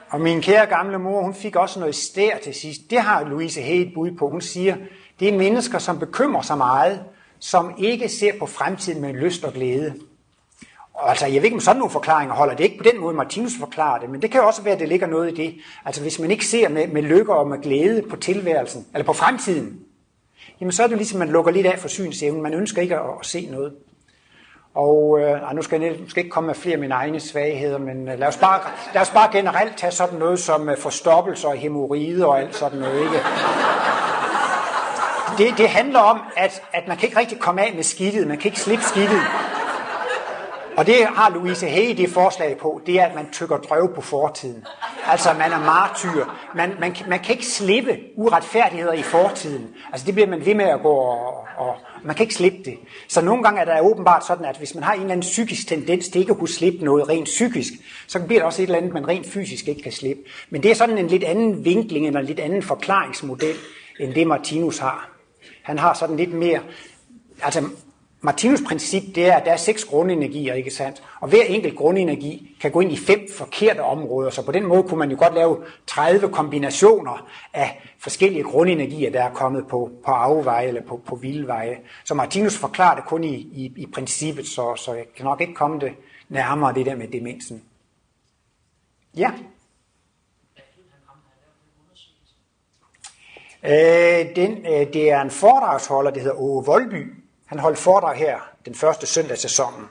[0.09, 2.81] Og min kære gamle mor, hun fik også noget stær til sidst.
[2.89, 4.29] Det har Louise Hay et bud på.
[4.29, 4.75] Hun siger,
[5.19, 7.03] det er mennesker, som bekymrer sig meget,
[7.39, 9.93] som ikke ser på fremtiden med lyst og glæde.
[10.93, 12.55] Og altså, jeg ved ikke, om sådan nogle forklaringer holder.
[12.55, 14.79] Det er ikke på den måde, Martinus forklarer det, men det kan også være, at
[14.79, 15.55] det ligger noget i det.
[15.85, 19.13] Altså, hvis man ikke ser med, med lykke og med glæde på tilværelsen, eller på
[19.13, 19.79] fremtiden,
[20.61, 22.41] jamen så er det ligesom, at man lukker lidt af for synsevnen.
[22.41, 23.73] Man ønsker ikke at, at se noget.
[24.75, 28.07] Og øh, nu skal jeg skal ikke komme med flere af mine egne svagheder, men
[28.09, 28.59] øh, lad, os bare,
[28.93, 32.79] lad os bare generelt tage sådan noget som øh, forstoppelse og hemoride og alt sådan
[32.79, 33.01] noget.
[33.01, 33.19] Ikke?
[35.37, 38.37] det, det handler om, at, at man kan ikke rigtig komme af med skidtet, man
[38.37, 39.21] kan ikke slippe skidtet.
[40.81, 44.01] Og det har Louise Hay det forslag på, det er, at man tykker drøv på
[44.01, 44.65] fortiden.
[45.05, 46.25] Altså, man er martyr.
[46.55, 49.67] Man, man, man kan ikke slippe uretfærdigheder i fortiden.
[49.91, 52.77] Altså, det bliver man ved med at gå, og, og man kan ikke slippe det.
[53.07, 55.67] Så nogle gange er der åbenbart sådan, at hvis man har en eller anden psykisk
[55.67, 57.73] tendens til ikke at kunne slippe noget rent psykisk,
[58.07, 60.21] så bliver der også et eller andet, man rent fysisk ikke kan slippe.
[60.49, 63.55] Men det er sådan en lidt anden vinkling, eller en lidt anden forklaringsmodel,
[63.99, 65.09] end det Martinus har.
[65.63, 66.59] Han har sådan lidt mere,
[67.43, 67.63] altså
[68.23, 71.03] Martinus princip, det er, at der er seks grundenergier, ikke sandt?
[71.19, 74.83] Og hver enkelt grundenergi kan gå ind i fem forkerte områder, så på den måde
[74.83, 80.11] kunne man jo godt lave 30 kombinationer af forskellige grundenergier, der er kommet på, på
[80.11, 81.77] afveje eller på, på vildveje.
[82.05, 85.53] Så Martinus forklarer det kun i, i, i princippet, så, så jeg kan nok ikke
[85.53, 85.93] komme det
[86.29, 87.63] nærmere, det der med demensen.
[89.17, 89.31] Ja?
[93.63, 97.20] Øh, den, øh, det er en foredragsholder, der hedder Åge Voldby,
[97.51, 99.85] han holdt foredrag her den første søndag sæsonen.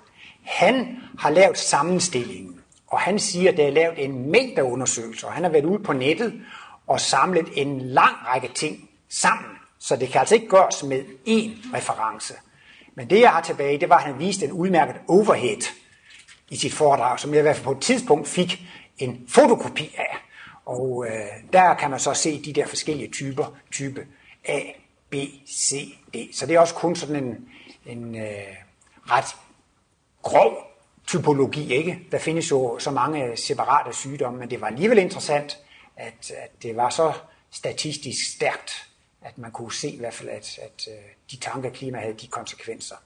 [0.45, 5.31] Han har lavet sammenstillingen, og han siger, at der er lavet en mængde undersøgelser.
[5.31, 6.41] Han har været ude på nettet
[6.87, 11.77] og samlet en lang række ting sammen, så det kan altså ikke gøres med én
[11.77, 12.35] reference.
[12.95, 15.63] Men det, jeg har tilbage, det var, at han viste en udmærket overhead
[16.49, 18.63] i sit foredrag, som jeg i hvert fald på et tidspunkt fik
[18.99, 20.17] en fotokopi af.
[20.67, 24.07] Og øh, der kan man så se de der forskellige typer, type
[24.45, 24.61] A,
[25.11, 25.15] B,
[25.49, 26.35] C, D.
[26.35, 27.49] Så det er også kun sådan en,
[27.87, 28.57] en øh,
[29.11, 29.37] ret
[30.23, 30.71] grov
[31.07, 32.01] typologi, ikke?
[32.13, 35.59] Der findes jo så mange øh, separate sygdomme, men det var alligevel interessant,
[35.97, 37.13] at, at det var så
[37.51, 38.89] statistisk stærkt,
[39.23, 40.95] at man kunne se i hvert fald, at, at øh,
[41.31, 42.97] de tankeklima havde de konsekvenser.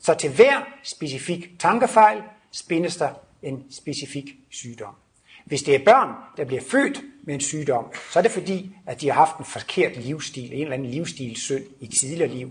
[0.00, 3.10] Så til hver specifik tankefejl spindes der
[3.42, 4.94] en specifik sygdom.
[5.44, 9.00] Hvis det er børn, der bliver født med en sygdom, så er det fordi, at
[9.00, 12.50] de har haft en forkert livsstil, en eller anden livsstilssynd i tidligere liv.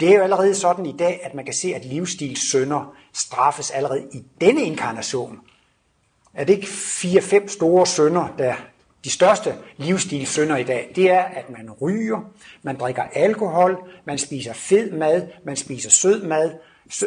[0.00, 4.08] Det er jo allerede sådan i dag, at man kan se, at livsstilssynder straffes allerede
[4.12, 5.40] i denne inkarnation.
[6.34, 8.54] Er det ikke fire-fem store synder, der
[9.04, 14.52] de største livsstilssynder i dag, det er, at man ryger, man drikker alkohol, man spiser
[14.52, 16.52] fed mad, man spiser sød mad,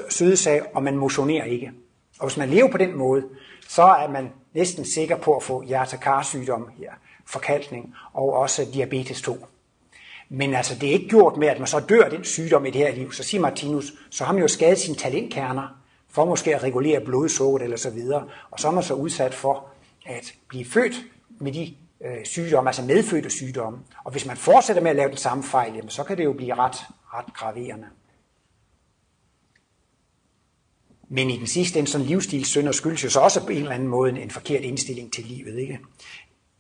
[0.10, 1.72] søde sag, og man motionerer ikke.
[2.20, 3.26] Og hvis man lever på den måde,
[3.68, 6.92] så er man næsten sikker på at få hjertekarsygdom her,
[7.26, 9.46] forkalkning og også diabetes 2.
[10.30, 12.70] Men altså, det er ikke gjort med, at man så dør af den sygdom i
[12.70, 13.12] det her liv.
[13.12, 15.68] Så siger Martinus, så har man jo skadet sine talentkerner,
[16.10, 18.28] for måske at regulere blodsukkeret eller så videre.
[18.52, 19.66] Og så er man så udsat for
[20.06, 20.94] at blive født
[21.40, 21.76] med de
[22.06, 23.80] øh, sygdomme, altså medfødte sygdomme.
[24.04, 26.34] Og hvis man fortsætter med at lave den samme fejl, jamen, så kan det jo
[26.34, 26.78] blive ret,
[27.14, 27.88] ret graverende.
[31.10, 33.88] Men i den sidste en sådan livsstilssynder skyldes jo så også på en eller anden
[33.88, 35.60] måde en forkert indstilling til livet.
[35.60, 35.80] Ikke?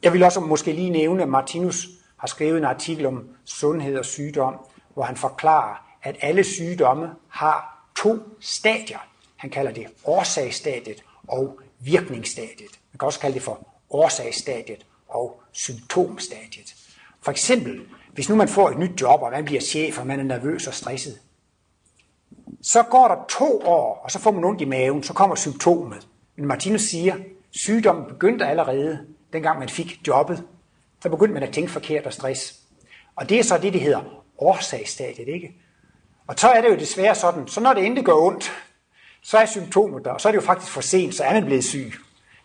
[0.04, 4.06] Jeg vil også måske lige nævne, at Martinus har skrevet en artikel om sundhed og
[4.06, 4.56] sygdom,
[4.94, 9.00] hvor han forklarer, at alle sygdomme har to stadier.
[9.36, 12.80] Han kalder det årsagsstadiet og virkningsstadiet.
[12.92, 16.76] Man kan også kalde det for årsagsstadiet og symptomstadiet.
[17.22, 17.82] For eksempel,
[18.14, 20.68] hvis nu man får et nyt job, og man bliver chef, og man er nervøs
[20.68, 21.20] og stresset,
[22.62, 26.08] så går der to år, og så får man ondt i maven, så kommer symptomet.
[26.36, 27.16] Men Martinus siger,
[27.52, 29.00] sygdommen begyndte allerede,
[29.34, 30.44] dengang man fik jobbet.
[31.04, 32.60] Så begyndte man at tænke forkert og stress.
[33.16, 35.54] Og det er så det, det hedder årsagsstadiet, ikke?
[36.28, 38.52] Og så er det jo desværre sådan, så når det endelig gør ondt,
[39.24, 41.46] så er symptomet der, og så er det jo faktisk for sent, så er man
[41.46, 41.94] blevet syg.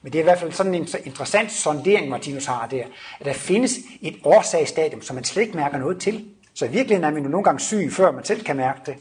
[0.02, 2.84] Men det er i hvert fald sådan en interessant sondering, Martinus har der,
[3.20, 6.26] at der findes et årsagsstadium, som man slet ikke mærker noget til.
[6.54, 8.96] Så i virkeligheden er man jo nogle gange syg, før man selv kan mærke det.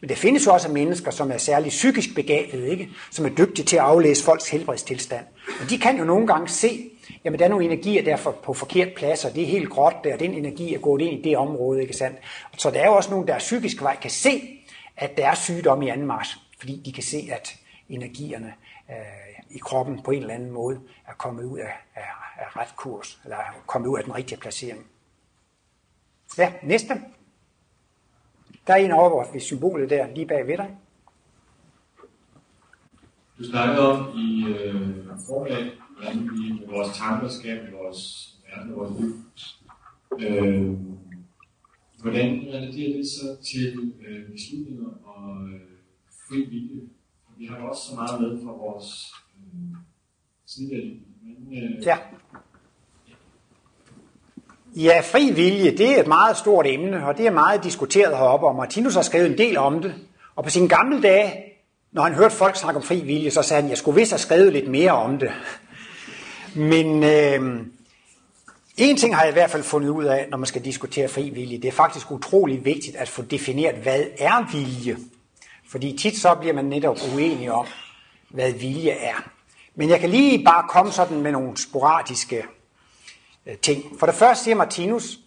[0.00, 2.88] Men det findes jo også mennesker, som er særligt psykisk begavede, ikke?
[3.10, 5.26] som er dygtige til at aflæse folks helbredstilstand.
[5.60, 6.90] Og de kan jo nogle gange se,
[7.24, 9.94] jamen der er nogle energier der for, på forkert plads, og det er helt gråt
[10.04, 12.18] der, og den energi er gået ind i det område, ikke sandt?
[12.58, 14.42] Så der er jo også nogen, der er psykisk vej, kan se,
[14.96, 16.28] at der er sygdom i anden mars,
[16.58, 17.56] fordi de kan se, at
[17.88, 18.52] energierne
[18.90, 18.96] øh,
[19.50, 23.20] i kroppen på en eller anden måde er kommet ud af, af, af ret kurs,
[23.24, 24.86] eller er kommet ud af den rigtige placering.
[26.38, 27.00] Ja, næste.
[28.66, 30.76] Der er en over ved symbolet der, lige bag ved dig.
[33.38, 38.78] Du snakkede om i øh, formiddag, hvordan vi med vores tanker skaber vores verden og
[38.78, 39.12] vores liv.
[40.20, 40.76] Øh,
[42.02, 45.60] hvordan relaterer det så til øh, beslutninger og øh,
[46.28, 46.80] fri vilje?
[47.38, 49.76] Vi har også så meget med fra vores øh,
[50.46, 51.00] tidligere liv.
[51.22, 51.98] Men, øh, ja.
[54.76, 58.46] Ja, fri vilje, det er et meget stort emne, og det er meget diskuteret heroppe,
[58.46, 59.94] og Martinus har skrevet en del om det.
[60.36, 61.34] Og på sine gamle dage,
[61.92, 64.18] når han hørte folk snakke om fri vilje, så sagde han, jeg skulle vist have
[64.18, 65.30] skrevet lidt mere om det.
[66.54, 67.60] Men øh,
[68.76, 71.30] en ting har jeg i hvert fald fundet ud af, når man skal diskutere fri
[71.30, 71.56] vilje.
[71.56, 74.96] Det er faktisk utrolig vigtigt at få defineret, hvad er vilje?
[75.70, 77.66] Fordi tit så bliver man netop uenig om,
[78.30, 79.28] hvad vilje er.
[79.74, 82.44] Men jeg kan lige bare komme sådan med nogle sporadiske
[83.46, 83.98] Øh, ting.
[83.98, 85.18] For det første siger Martinus,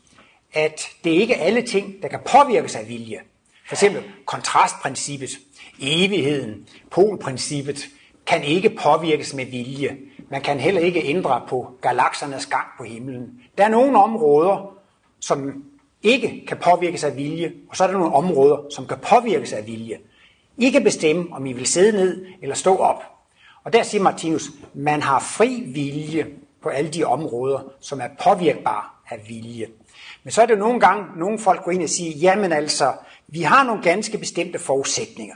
[0.54, 3.20] at det ikke er alle ting, der kan påvirkes af vilje.
[3.68, 5.30] For eksempel kontrastprincippet,
[5.82, 7.88] evigheden, polprincippet,
[8.26, 9.98] kan ikke påvirkes med vilje.
[10.32, 13.42] Man kan heller ikke ændre på galaksernes gang på himlen.
[13.58, 14.74] Der er nogle områder,
[15.20, 15.64] som
[16.04, 19.68] ikke kan påvirkes af vilje, og så er der nogle områder, som kan påvirkes af
[19.68, 20.00] vilje.
[20.58, 23.04] I kan bestemme, om I vil sidde ned eller stå op.
[23.64, 26.28] Og der siger Martinus, man har fri vilje
[26.68, 29.68] på alle de områder, som er påvirkbare af vilje.
[30.24, 32.94] Men så er det nogle gange, nogle folk går ind og siger, jamen altså,
[33.28, 35.36] vi har nogle ganske bestemte forudsætninger.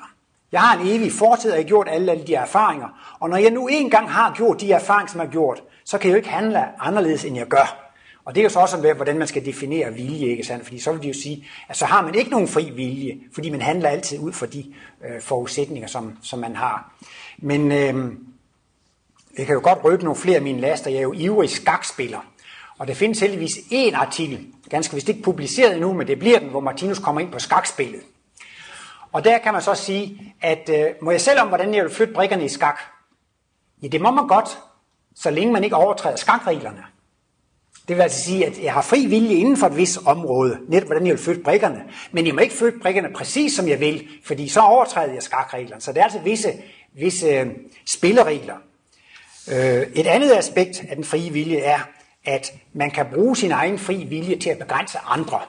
[0.51, 3.15] Jeg har en evig fortid, og jeg har gjort alle, alle de erfaringer.
[3.19, 6.09] Og når jeg nu engang har gjort de erfaringer, som jeg har gjort, så kan
[6.09, 7.93] jeg jo ikke handle anderledes, end jeg gør.
[8.25, 10.63] Og det er jo så også, hvordan man skal definere vilje, ikke sandt?
[10.63, 13.49] Fordi så vil de jo sige, at så har man ikke nogen fri vilje, fordi
[13.49, 14.73] man handler altid ud fra de
[15.05, 16.93] øh, forudsætninger, som, som man har.
[17.37, 18.11] Men øh,
[19.37, 20.91] jeg kan jo godt røbe nogle flere af mine laster.
[20.91, 22.19] Jeg er jo ivrig skakspiller.
[22.77, 26.49] Og der findes heldigvis én artikel, ganske vist ikke publiceret endnu, men det bliver den,
[26.49, 28.01] hvor Martinus kommer ind på skakspillet.
[29.11, 31.93] Og der kan man så sige, at øh, må jeg selv om, hvordan jeg vil
[31.93, 32.79] flytte brikkerne i skak?
[33.83, 34.57] Ja, det må man godt,
[35.15, 36.83] så længe man ikke overtræder skakreglerne.
[37.87, 40.87] Det vil altså sige, at jeg har fri vilje inden for et vis område, netop
[40.87, 41.83] hvordan jeg vil flytte brikkerne.
[42.11, 45.81] Men jeg må ikke flytte brikkerne præcis som jeg vil, fordi så overtræder jeg skakreglerne.
[45.81, 46.53] Så det er altså visse,
[46.93, 47.47] visse øh,
[47.85, 48.55] spilleregler.
[49.47, 51.79] Øh, et andet aspekt af den frie vilje er,
[52.25, 55.39] at man kan bruge sin egen fri vilje til at begrænse andre.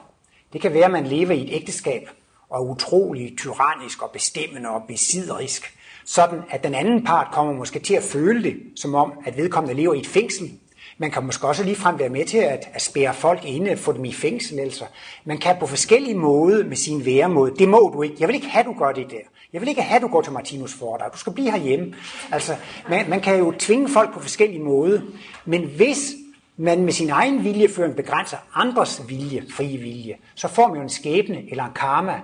[0.53, 2.09] Det kan være, at man lever i et ægteskab
[2.49, 7.79] og er utrolig tyrannisk og bestemmende og besidderisk, sådan at den anden part kommer måske
[7.79, 10.51] til at føle det, som om at vedkommende lever i et fængsel,
[10.97, 14.05] man kan måske også ligefrem være med til at, at spære folk inde, få dem
[14.05, 14.59] i fængsel.
[14.59, 14.85] Altså.
[15.25, 17.55] Man kan på forskellige måder med sin væremåde.
[17.59, 18.15] Det må du ikke.
[18.19, 19.17] Jeg vil ikke have, du gør det der.
[19.53, 21.13] Jeg vil ikke have, du går til Martinus foredrag.
[21.13, 21.95] Du skal blive herhjemme.
[22.31, 22.55] Altså,
[22.89, 25.01] man, man kan jo tvinge folk på forskellige måder.
[25.45, 26.13] Men hvis
[26.57, 30.89] man med sin egen viljeføring begrænser andres vilje, frie vilje, så får man jo en
[30.89, 32.21] skæbne eller en karma,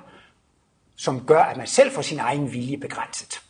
[0.96, 3.42] som gør, at man selv får sin egen vilje begrænset.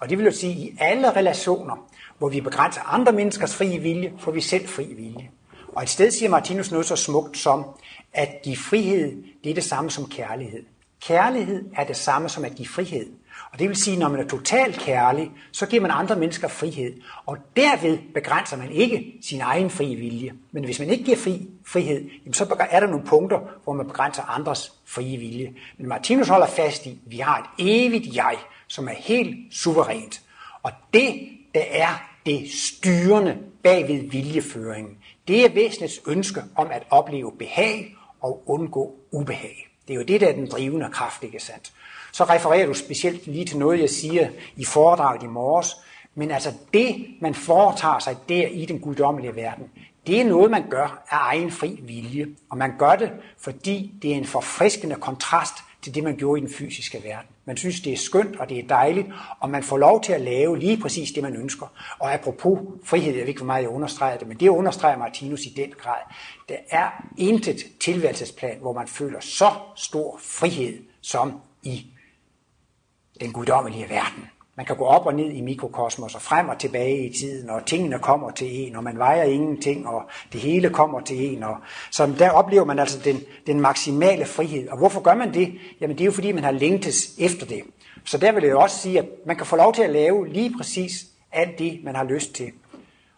[0.00, 3.78] Og det vil jo sige, at i alle relationer, hvor vi begrænser andre menneskers frie
[3.78, 5.30] vilje, får vi selv fri vilje.
[5.72, 7.64] Og et sted siger Martinus noget så smukt som,
[8.12, 10.62] at give frihed, det er det samme som kærlighed.
[11.00, 13.06] Kærlighed er det samme som at give frihed.
[13.52, 16.48] Og det vil sige, at når man er totalt kærlig, så giver man andre mennesker
[16.48, 17.00] frihed.
[17.26, 20.32] Og derved begrænser man ikke sin egen frie vilje.
[20.52, 24.22] Men hvis man ikke giver fri, frihed, så er der nogle punkter, hvor man begrænser
[24.22, 25.54] andres frie vilje.
[25.78, 28.34] Men Martinus holder fast i, at vi har et evigt jeg,
[28.66, 30.22] som er helt suverænt.
[30.62, 34.96] Og det, der er det styrende bagved viljeføringen.
[35.28, 39.67] Det er væsenets ønske om at opleve behag og undgå ubehag.
[39.88, 41.72] Det er jo det, der er den drivende kraft, ikke sandt?
[42.12, 45.76] Så refererer du specielt lige til noget, jeg siger i foredraget i morges,
[46.14, 49.64] men altså det, man foretager sig der i den guddommelige verden,
[50.06, 52.26] det er noget, man gør af egen fri vilje.
[52.50, 56.44] Og man gør det, fordi det er en forfriskende kontrast til det, man gjorde i
[56.44, 57.30] den fysiske verden.
[57.48, 59.06] Man synes, det er skønt, og det er dejligt,
[59.40, 61.66] og man får lov til at lave lige præcis det, man ønsker.
[61.98, 65.46] Og apropos frihed, jeg ved ikke, hvor meget jeg understreger det, men det understreger Martinus
[65.46, 66.00] i den grad.
[66.48, 71.86] Der er intet tilværelsesplan, hvor man føler så stor frihed som i
[73.20, 74.30] den guddommelige verden.
[74.58, 77.66] Man kan gå op og ned i mikrokosmos og frem og tilbage i tiden, og
[77.66, 81.42] tingene kommer til en, og man vejer ingenting, og det hele kommer til en.
[81.42, 81.56] Og,
[81.90, 84.68] så der oplever man altså den, den maksimale frihed.
[84.68, 85.54] Og hvorfor gør man det?
[85.80, 87.62] Jamen det er jo fordi, man har længtes efter det.
[88.04, 90.54] Så der vil jeg også sige, at man kan få lov til at lave lige
[90.56, 92.50] præcis alt det, man har lyst til.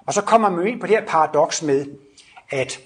[0.06, 1.86] Og så kommer man ind på det her paradoks med,
[2.50, 2.80] at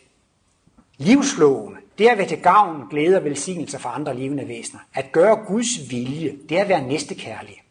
[0.99, 4.81] livsloven, det er at være til gavn, glæde og velsignelse for andre levende væsener.
[4.95, 7.64] At gøre Guds vilje, det er at være næstekærlig.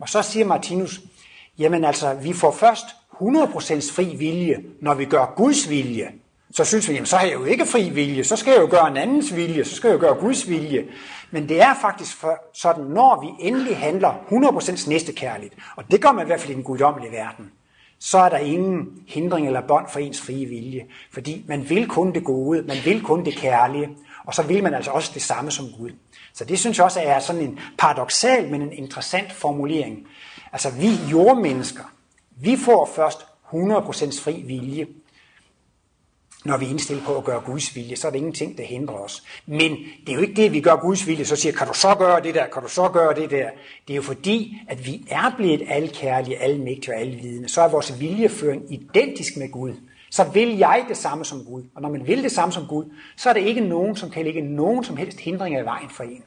[0.00, 1.00] Og så siger Martinus,
[1.58, 6.08] jamen altså, vi får først 100% fri vilje, når vi gør Guds vilje.
[6.50, 8.68] Så synes vi, jamen så har jeg jo ikke fri vilje, så skal jeg jo
[8.70, 10.84] gøre en andens vilje, så skal jeg jo gøre Guds vilje.
[11.30, 16.12] Men det er faktisk for, sådan, når vi endelig handler 100% næstekærligt, og det gør
[16.12, 17.50] man i hvert fald i den guddommelige verden,
[17.98, 20.86] så er der ingen hindring eller bånd for ens frie vilje.
[21.12, 23.88] Fordi man vil kun det gode, man vil kun det kærlige,
[24.24, 25.90] og så vil man altså også det samme som Gud.
[26.38, 30.06] Så det synes jeg også er sådan en paradoxal, men en interessant formulering.
[30.52, 31.92] Altså vi jordmennesker,
[32.36, 34.86] vi får først 100% fri vilje,
[36.44, 38.94] når vi er indstillet på at gøre Guds vilje, så er der ingenting, der hindrer
[38.94, 39.24] os.
[39.46, 41.74] Men det er jo ikke det, at vi gør Guds vilje, så siger, kan du
[41.74, 43.50] så gøre det der, kan du så gøre det der.
[43.88, 47.48] Det er jo fordi, at vi er blevet alkærlige, almægtige og alvidende.
[47.48, 49.74] Så er vores viljeføring identisk med Gud.
[50.10, 51.62] Så vil jeg det samme som Gud.
[51.74, 52.84] Og når man vil det samme som Gud,
[53.16, 56.04] så er der ikke nogen, som kan lægge nogen som helst hindringer i vejen for
[56.04, 56.24] en.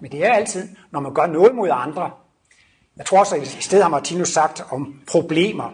[0.00, 2.10] Men det er altid, når man gør noget mod andre.
[2.96, 5.72] Jeg tror også, at i stedet har Martinus sagt om problemer.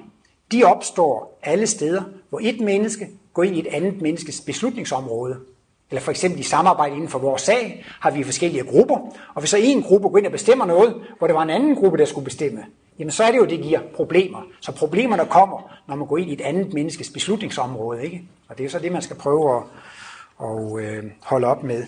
[0.53, 5.37] De opstår alle steder, hvor et menneske går ind i et andet menneskes beslutningsområde.
[5.91, 8.97] Eller for eksempel i samarbejde inden for vores sag har vi forskellige grupper,
[9.35, 11.75] og hvis så en gruppe går ind og bestemmer noget, hvor det var en anden
[11.75, 12.65] gruppe, der skulle bestemme,
[12.99, 14.43] jamen så er det jo, det giver problemer.
[14.61, 18.05] Så problemerne kommer, når man går ind i et andet menneskes beslutningsområde.
[18.05, 18.23] Ikke?
[18.49, 19.63] Og det er så det, man skal prøve at,
[20.47, 21.85] at øh, holde op med.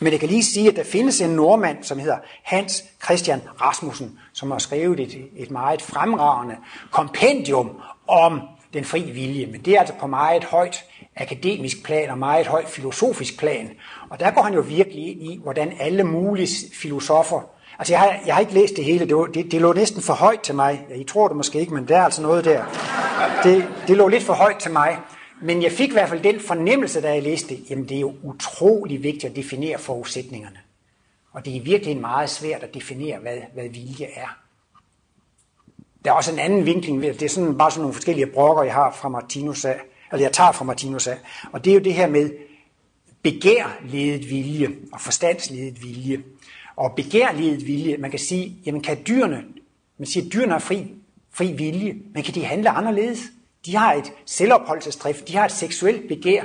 [0.00, 4.18] Men jeg kan lige sige, at der findes en nordmand, som hedder Hans Christian Rasmussen,
[4.32, 6.56] som har skrevet et, et meget fremragende
[6.90, 7.70] kompendium
[8.08, 8.40] om
[8.72, 9.46] den fri vilje.
[9.46, 10.84] Men det er altså på meget højt
[11.16, 13.70] akademisk plan og meget højt filosofisk plan.
[14.10, 17.40] Og der går han jo virkelig ind i, hvordan alle mulige filosofer
[17.78, 19.06] Altså, jeg har, jeg har ikke læst det hele.
[19.06, 20.86] Det, var, det, det lå næsten for højt til mig.
[20.94, 22.64] I tror det måske ikke, men der er altså noget der.
[23.42, 24.98] Det, det lå lidt for højt til mig.
[25.42, 28.00] Men jeg fik i hvert fald den fornemmelse, da jeg læste det, jamen det er
[28.00, 30.58] jo utrolig vigtigt at definere forudsætningerne.
[31.32, 34.38] Og det er virkelig meget svært at definere, hvad, hvad vilje er.
[36.04, 37.22] Der er også en anden vinkling ved det.
[37.22, 39.80] er sådan, bare sådan nogle forskellige brokker, jeg har fra Martinus af,
[40.12, 41.18] eller jeg tager fra Martinus af.
[41.52, 42.30] Og det er jo det her med
[43.22, 46.22] begærledet vilje og forstandsledet vilje.
[46.76, 49.44] Og begærledet vilje, man kan sige, jamen kan dyrene,
[49.98, 50.94] man siger, dyrene har fri,
[51.30, 53.20] fri vilje, men kan de handle anderledes?
[53.66, 56.42] De har et selvopholdelsesdrift, de har et seksuelt begær.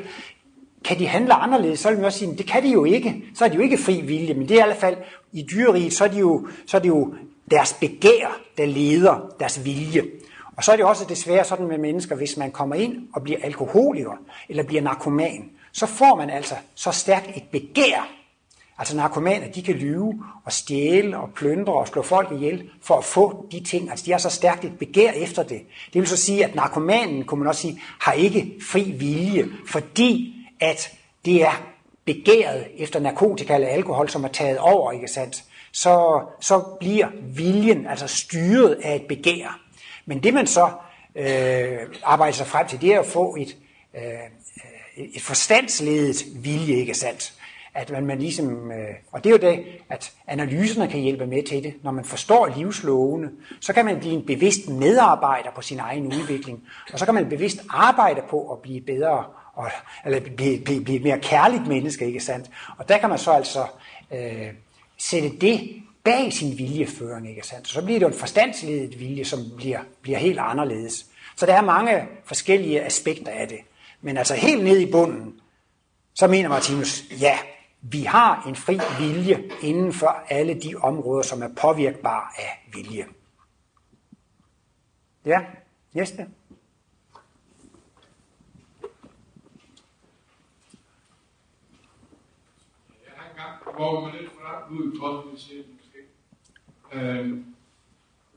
[0.84, 3.24] Kan de handle anderledes, så vil man også sige, at det kan de jo ikke.
[3.36, 4.98] Så er de jo ikke fri vilje, men det er i hvert fald
[5.34, 7.14] i dyreriget, så er, de jo, så er det jo
[7.52, 10.04] deres begær, der leder deres vilje.
[10.58, 13.40] Og så er det også desværre sådan med mennesker, hvis man kommer ind og bliver
[13.44, 14.12] alkoholiker
[14.50, 18.10] eller bliver narkoman, så får man altså så stærkt et begær.
[18.78, 23.04] Altså narkomaner, de kan lyve og stjæle og plyndre og slå folk ihjel for at
[23.04, 23.90] få de ting.
[23.90, 25.62] Altså de har så stærkt et begær efter det.
[25.94, 30.36] Det vil så sige, at narkomanen, kunne man også sige, har ikke fri vilje, fordi
[30.60, 30.92] at
[31.26, 31.64] det er
[32.06, 35.44] begæret efter narkotika eller alkohol, som er taget over, ikke sandt?
[35.72, 39.60] Så, så bliver viljen altså styret af et begær.
[40.06, 40.70] Men det man så
[41.16, 43.58] øh, arbejder sig frem til, det er at få et,
[43.96, 47.34] øh, øh et forstandsledet vilje, ikke sandt?
[47.76, 51.44] At man, man ligesom, øh, og det er jo det, at analyserne kan hjælpe med
[51.44, 51.74] til det.
[51.84, 56.64] Når man forstår livslovene, så kan man blive en bevidst medarbejder på sin egen udvikling.
[56.94, 59.70] Og så kan man bevidst arbejde på at blive bedre, og,
[60.06, 62.50] eller blive, blive, blive et mere kærligt menneske, ikke sandt?
[62.78, 63.66] Og der kan man så altså
[64.12, 64.48] øh,
[64.98, 67.68] sætte det bag sin viljeføring, ikke sandt?
[67.68, 71.06] Så bliver det jo en forstandsledet vilje, som bliver, bliver helt anderledes.
[71.36, 73.60] Så der er mange forskellige aspekter af det.
[74.02, 75.34] Men altså helt ned i bunden,
[76.14, 77.38] så mener Martinus, ja,
[77.92, 83.06] vi har en fri vilje inden for alle de områder, som er påvirkbare af vilje.
[85.26, 85.46] Ja,
[85.94, 86.18] næste.
[86.18, 86.28] Jeg
[93.16, 95.98] har engang, hvor man lidt for ud i kosmicitet måske.
[96.94, 97.56] Øhm,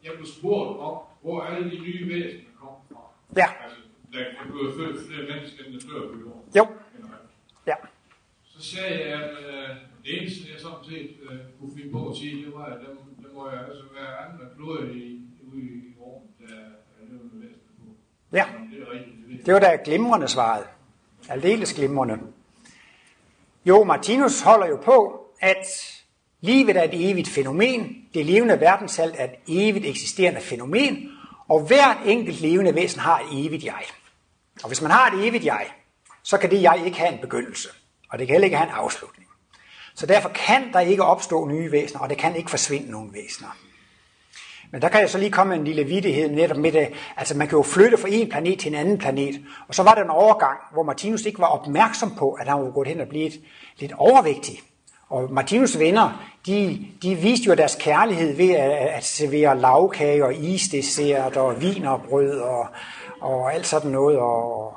[0.05, 3.01] jeg blev spurgt om, hvor alle de nye væsener kom fra.
[3.37, 3.47] Ja.
[3.65, 3.79] Altså,
[4.13, 6.33] der kan blive født flere mennesker, end der før blev.
[6.57, 6.67] Jo.
[7.67, 7.75] Ja.
[8.59, 12.17] Så sagde jeg, at øh, det eneste, jeg sådan set øh, kunne finde på at
[12.17, 12.93] sige, det var, at der,
[13.23, 15.21] der må jeg altså være andre kloder i,
[15.53, 17.85] ude i år, der er levende væsener på.
[18.33, 18.47] Ja.
[18.77, 19.47] Det rigtigt.
[19.47, 20.65] Det, var da glimrende svaret.
[21.29, 22.19] Aldeles glimrende.
[23.67, 25.67] Jo, Martinus holder jo på, at
[26.41, 28.09] livet er et evigt fænomen.
[28.15, 31.11] Det levende verdenshalt er et evigt eksisterende fænomen,
[31.49, 33.83] og hvert enkelt levende væsen har et evigt jeg.
[34.63, 35.67] Og hvis man har et evigt jeg,
[36.23, 37.69] så kan det jeg ikke have en begyndelse,
[38.11, 39.29] og det kan heller ikke have en afslutning.
[39.95, 43.57] Så derfor kan der ikke opstå nye væsener, og det kan ikke forsvinde nogen væsener.
[44.71, 46.89] Men der kan jeg så lige komme med en lille vidighed netop med det.
[47.17, 49.41] Altså man kan jo flytte fra en planet til en anden planet.
[49.69, 52.71] Og så var der en overgang, hvor Martinus ikke var opmærksom på, at han var
[52.71, 53.41] gået hen og blevet
[53.79, 54.61] lidt overvægtig.
[55.09, 60.35] Og Martinus venner, de, de viste jo deres kærlighed ved at, at servere lavkage og
[60.35, 62.67] isdessert og vinerbrød og,
[63.21, 64.19] og alt sådan noget.
[64.19, 64.75] Og,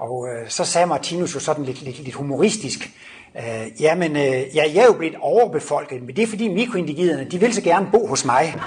[0.00, 2.90] og øh, så sagde Martinus jo sådan lidt, lidt, lidt humoristisk,
[3.36, 7.40] øh, jamen, øh, ja, jeg er jo blevet overbefolket, men det er fordi mikroindigiderne, de
[7.40, 8.54] vil så gerne bo hos mig.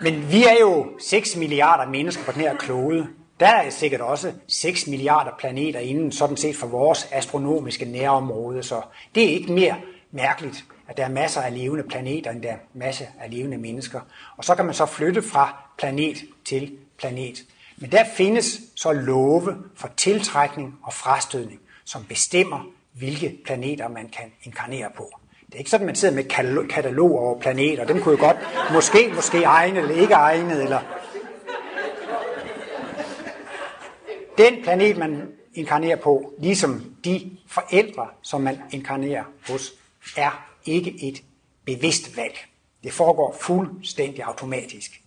[0.00, 3.06] Men vi er jo 6 milliarder mennesker på den her klode.
[3.40, 8.80] Der er sikkert også 6 milliarder planeter inden, sådan set for vores astronomiske nærområde, så
[9.14, 9.74] det er ikke mere
[10.12, 14.00] mærkeligt, at der er masser af levende planeter, end der er masser af levende mennesker.
[14.36, 17.44] Og så kan man så flytte fra planet til planet.
[17.76, 24.32] Men der findes så love for tiltrækning og frastødning, som bestemmer, hvilke planeter man kan
[24.42, 25.10] inkarnere på.
[25.46, 27.84] Det er ikke sådan, at man sidder med et katalog over planeter.
[27.84, 28.36] Dem kunne jo godt
[28.72, 30.62] måske, måske egne eller ikke egnet.
[30.62, 30.80] Eller...
[34.38, 39.72] Den planet, man inkarnerer på, ligesom de forældre, som man inkarnerer hos,
[40.16, 41.22] er ikke et
[41.64, 42.38] bevidst valg.
[42.84, 45.02] Det foregår fuldstændig automatisk.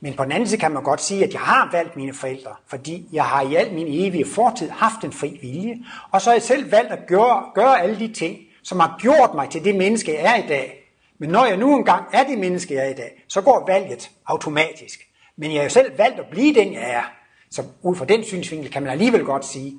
[0.00, 2.54] Men på den anden side kan man godt sige, at jeg har valgt mine forældre,
[2.66, 5.78] fordi jeg har i al min evige fortid haft en fri vilje,
[6.10, 9.34] og så har jeg selv valgt at gøre, gøre alle de ting, som har gjort
[9.34, 10.92] mig til det menneske, jeg er i dag.
[11.18, 14.10] Men når jeg nu engang er det menneske, jeg er i dag, så går valget
[14.26, 15.08] automatisk.
[15.36, 17.02] Men jeg har jo selv valgt at blive den, jeg er.
[17.50, 19.78] Så ud fra den synsvinkel kan man alligevel godt sige,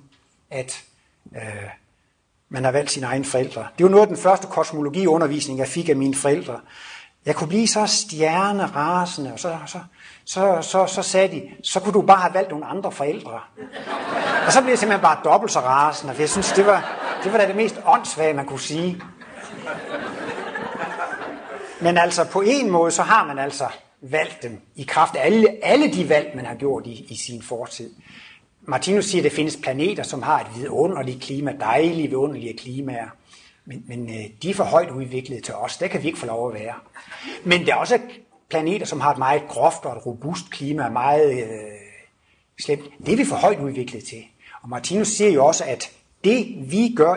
[0.49, 0.84] at
[1.36, 1.41] øh,
[2.50, 3.68] man har valgt sine egne forældre.
[3.78, 6.60] Det var noget af den første kosmologiundervisning, jeg fik af mine forældre.
[7.26, 9.80] Jeg kunne blive så stjernerasende, og så, så,
[10.26, 13.39] så, så, så sagde de, så kunne du bare have valgt nogle andre forældre.
[14.45, 17.32] Og så blev jeg simpelthen bare dobbelt så rasende, for jeg synes, det var, det
[17.32, 19.02] var da det mest åndssvage, man kunne sige.
[21.82, 23.68] Men altså på en måde, så har man altså
[24.02, 27.41] valgt dem i kraft af alle, alle de valg, man har gjort i, i sin
[27.41, 27.89] fortid.
[28.70, 33.07] Martinus siger, at der findes planeter, som har et vidunderligt klima, dejlige, vidunderlige klimaer.
[33.65, 35.78] Men, men øh, de er for højt udviklet til os.
[35.78, 36.74] Der kan vi ikke få lov at være.
[37.43, 37.99] Men der er også
[38.49, 41.47] planeter, som har et meget groft og et robust klima, meget øh,
[42.61, 42.84] slemt.
[43.05, 44.24] Det er vi for højt udviklet til.
[44.61, 45.91] Og Martinus siger jo også, at
[46.24, 47.15] det vi gør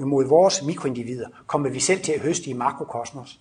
[0.00, 3.40] imod vores mikroindivider, kommer vi selv til at høste i makrokosmos.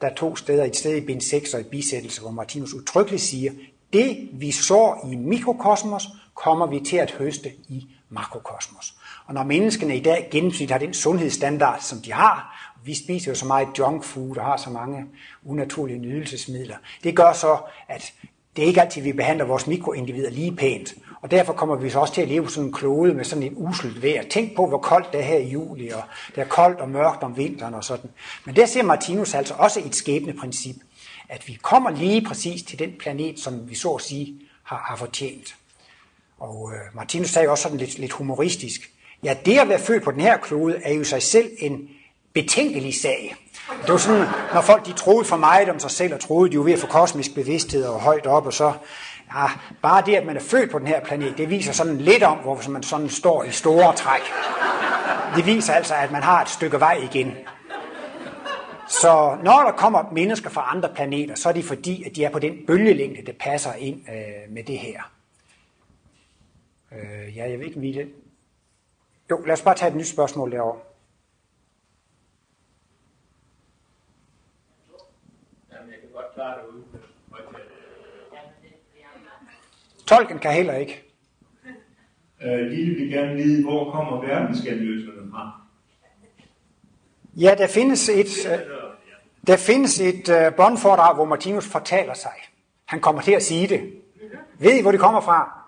[0.00, 3.22] Der er to steder, et sted i bind 6 og i bisættelse, hvor Martinus utryggeligt
[3.22, 3.52] siger,
[3.92, 8.94] det vi sår i mikrokosmos, kommer vi til at høste i makrokosmos.
[9.26, 13.34] Og når menneskene i dag gennemsnit har den sundhedsstandard, som de har, vi spiser jo
[13.34, 15.04] så meget junk food og har så mange
[15.44, 17.58] unaturlige nydelsesmidler, det gør så,
[17.88, 18.12] at
[18.56, 20.94] det er ikke altid, vi behandler vores mikroindivider lige pænt.
[21.22, 23.42] Og derfor kommer vi så også til at leve på sådan en klode med sådan
[23.42, 24.22] en uselt vejr.
[24.30, 26.02] Tænk på, hvor koldt det er her i juli, og
[26.34, 28.10] det er koldt og mørkt om vinteren og sådan.
[28.44, 30.76] Men der ser Martinus altså også et skæbneprincip,
[31.28, 34.96] at vi kommer lige præcis til den planet, som vi så at sige har, har
[34.96, 35.54] fortjent.
[36.40, 38.90] Og øh, Martinus sagde også sådan lidt, lidt humoristisk,
[39.22, 41.88] ja, det at være født på den her klode er jo sig selv en
[42.34, 43.36] betænkelig sag.
[43.82, 46.58] Det var sådan, når folk de troede for meget om sig selv, og troede, de
[46.58, 48.72] var ved at få kosmisk bevidsthed og højt op, og så,
[49.34, 49.46] ja,
[49.82, 52.38] bare det, at man er født på den her planet, det viser sådan lidt om,
[52.38, 54.20] hvor man sådan står i store træk.
[55.36, 57.34] Det viser altså, at man har et stykke vej igen.
[58.88, 62.30] Så når der kommer mennesker fra andre planeter, så er det fordi, at de er
[62.30, 65.00] på den bølgelængde, der passer ind øh, med det her.
[66.92, 68.12] Øh, ja, jeg ved ikke, det.
[69.30, 70.80] Jo, lad os bare tage et nyt spørgsmål derovre.
[80.06, 81.04] Tolken kan heller ikke.
[82.42, 85.60] Øh, Lille vil gerne vide, hvor kommer verdensskabeløserne fra?
[87.36, 88.58] Ja, der findes et, øh,
[89.46, 92.32] der findes et båndforedrag, hvor Martinus fortaler sig.
[92.84, 94.00] Han kommer til at sige det.
[94.58, 95.59] Ved I, hvor det kommer fra?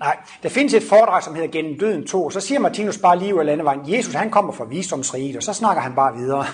[0.00, 3.18] Nej, der findes et foredrag, som hedder Gennem døden 2, og så siger Martinus bare
[3.18, 6.46] lige ud af landevejen, Jesus han kommer fra visdomsriget, og så snakker han bare videre.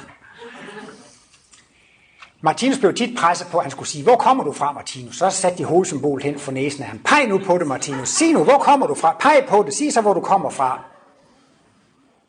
[2.40, 5.16] Martinus blev tit presset på, at han skulle sige, hvor kommer du fra, Martinus?
[5.16, 6.98] Så satte de hovedsymbol hen for næsen af ham.
[6.98, 8.08] Peg nu på det, Martinus.
[8.08, 9.16] Sig nu, hvor kommer du fra?
[9.20, 9.74] Peg på det.
[9.74, 10.80] Sig så, hvor du kommer fra.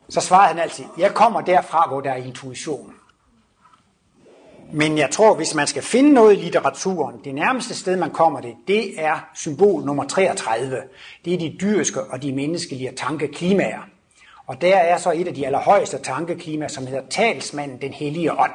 [0.08, 2.94] Så svarede han altid, jeg kommer derfra, hvor der er intuition.
[4.72, 8.40] Men jeg tror, hvis man skal finde noget i litteraturen, det nærmeste sted, man kommer
[8.40, 10.82] det, det er symbol nummer 33.
[11.24, 13.88] Det er de dyriske og de menneskelige tankeklimaer.
[14.46, 18.52] Og der er så et af de allerhøjeste tankeklimaer, som hedder talsmanden, den hellige ånd.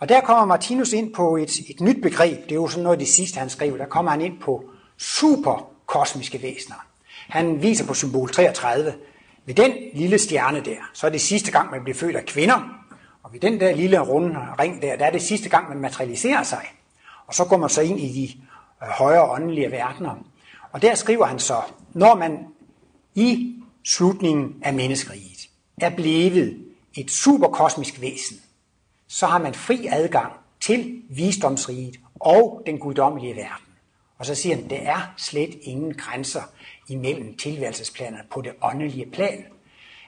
[0.00, 2.44] Og der kommer Martinus ind på et, et nyt begreb.
[2.44, 3.78] Det er jo sådan noget af det sidste, han skrev.
[3.78, 4.64] Der kommer han ind på
[4.98, 6.86] superkosmiske væsener.
[7.28, 8.94] Han viser på symbol 33.
[9.46, 12.83] Ved den lille stjerne der, så er det sidste gang, man bliver født af kvinder.
[13.24, 16.42] Og ved den der lille runde ring der, der er det sidste gang, man materialiserer
[16.42, 16.64] sig.
[17.26, 18.40] Og så går man så ind i de
[18.82, 20.14] øh, højere åndelige verdener.
[20.72, 21.62] Og der skriver han så,
[21.92, 22.46] når man
[23.14, 25.48] i slutningen af menneskeriget
[25.80, 26.64] er blevet
[26.94, 28.36] et superkosmisk væsen,
[29.08, 33.66] så har man fri adgang til visdomsriget og den guddommelige verden.
[34.18, 36.42] Og så siger han, der er slet ingen grænser
[36.88, 39.44] imellem tilværelsesplanerne på det åndelige plan.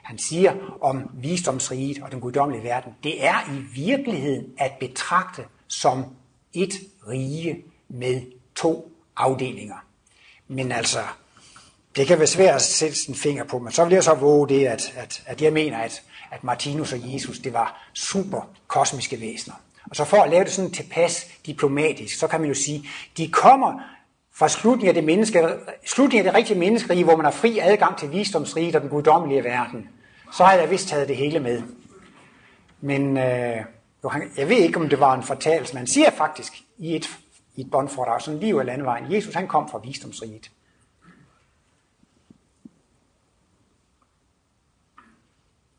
[0.07, 6.05] Han siger om visdomsriget og den guddommelige verden, det er i virkeligheden at betragte som
[6.53, 6.73] et
[7.07, 8.21] rige med
[8.55, 9.85] to afdelinger.
[10.47, 10.99] Men altså,
[11.95, 14.49] det kan være svært at sætte sin finger på, men så vil jeg så våge
[14.49, 19.21] det, at, at, at jeg mener, at, at Martinus og Jesus, det var super kosmiske
[19.21, 19.55] væsener.
[19.89, 23.27] Og så for at lave det sådan tilpas diplomatisk, så kan man jo sige, de
[23.27, 23.79] kommer
[24.33, 25.47] fra slutningen af det, menneske,
[25.85, 29.43] slutningen af det rigtige menneskerige, hvor man har fri adgang til visdomsriget og den guddommelige
[29.43, 29.89] verden
[30.31, 31.63] så havde jeg vist taget det hele med.
[32.81, 33.65] Men øh,
[34.37, 37.19] jeg ved ikke, om det var en fortalelse, man siger faktisk i et,
[37.55, 39.13] i et båndforedrag, sådan liv af landvejen.
[39.13, 40.51] Jesus han kom fra visdomsriget.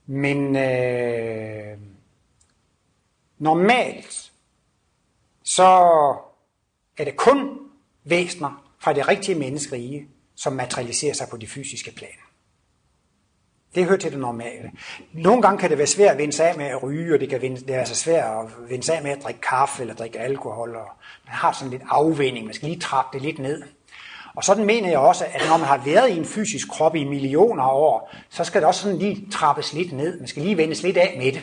[0.06, 1.78] Men øh,
[3.38, 4.32] normalt,
[5.42, 5.64] så
[6.96, 7.58] er det kun
[8.04, 12.27] væsner fra det rigtige menneskerige, som materialiserer sig på de fysiske planer.
[13.74, 14.70] Det hører til det normale.
[15.12, 17.28] Nogle gange kan det være svært at vende sig af med at ryge, og det
[17.28, 19.94] kan vende, det er altså svært at vende sig af med at drikke kaffe eller
[19.94, 20.76] drikke alkohol.
[20.76, 20.88] Og
[21.26, 23.62] man har sådan lidt afvænding, man skal lige trappe det lidt ned.
[24.34, 27.04] Og sådan mener jeg også, at når man har været i en fysisk krop i
[27.04, 30.18] millioner af år, så skal det også sådan lige trappes lidt ned.
[30.18, 31.42] Man skal lige vendes lidt af med det.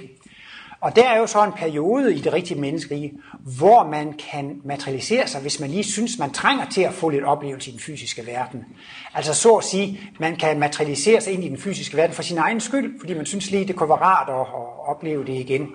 [0.80, 3.14] Og der er jo så en periode i det rigtige menneskerige,
[3.58, 7.24] hvor man kan materialisere sig, hvis man lige synes, man trænger til at få lidt
[7.24, 8.66] oplevelse i den fysiske verden.
[9.14, 12.38] Altså så at sige, man kan materialisere sig ind i den fysiske verden for sin
[12.38, 15.68] egen skyld, fordi man synes lige, det kunne være rart at, at opleve det igen.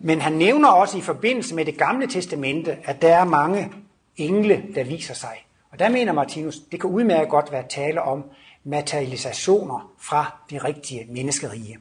[0.00, 3.70] Men han nævner også i forbindelse med det gamle testamente, at der er mange
[4.16, 5.44] engle, der viser sig.
[5.72, 8.24] Og der mener Martinus, det kan udmærket godt være tale om
[8.64, 11.78] materialisationer fra det rigtige menneskerige.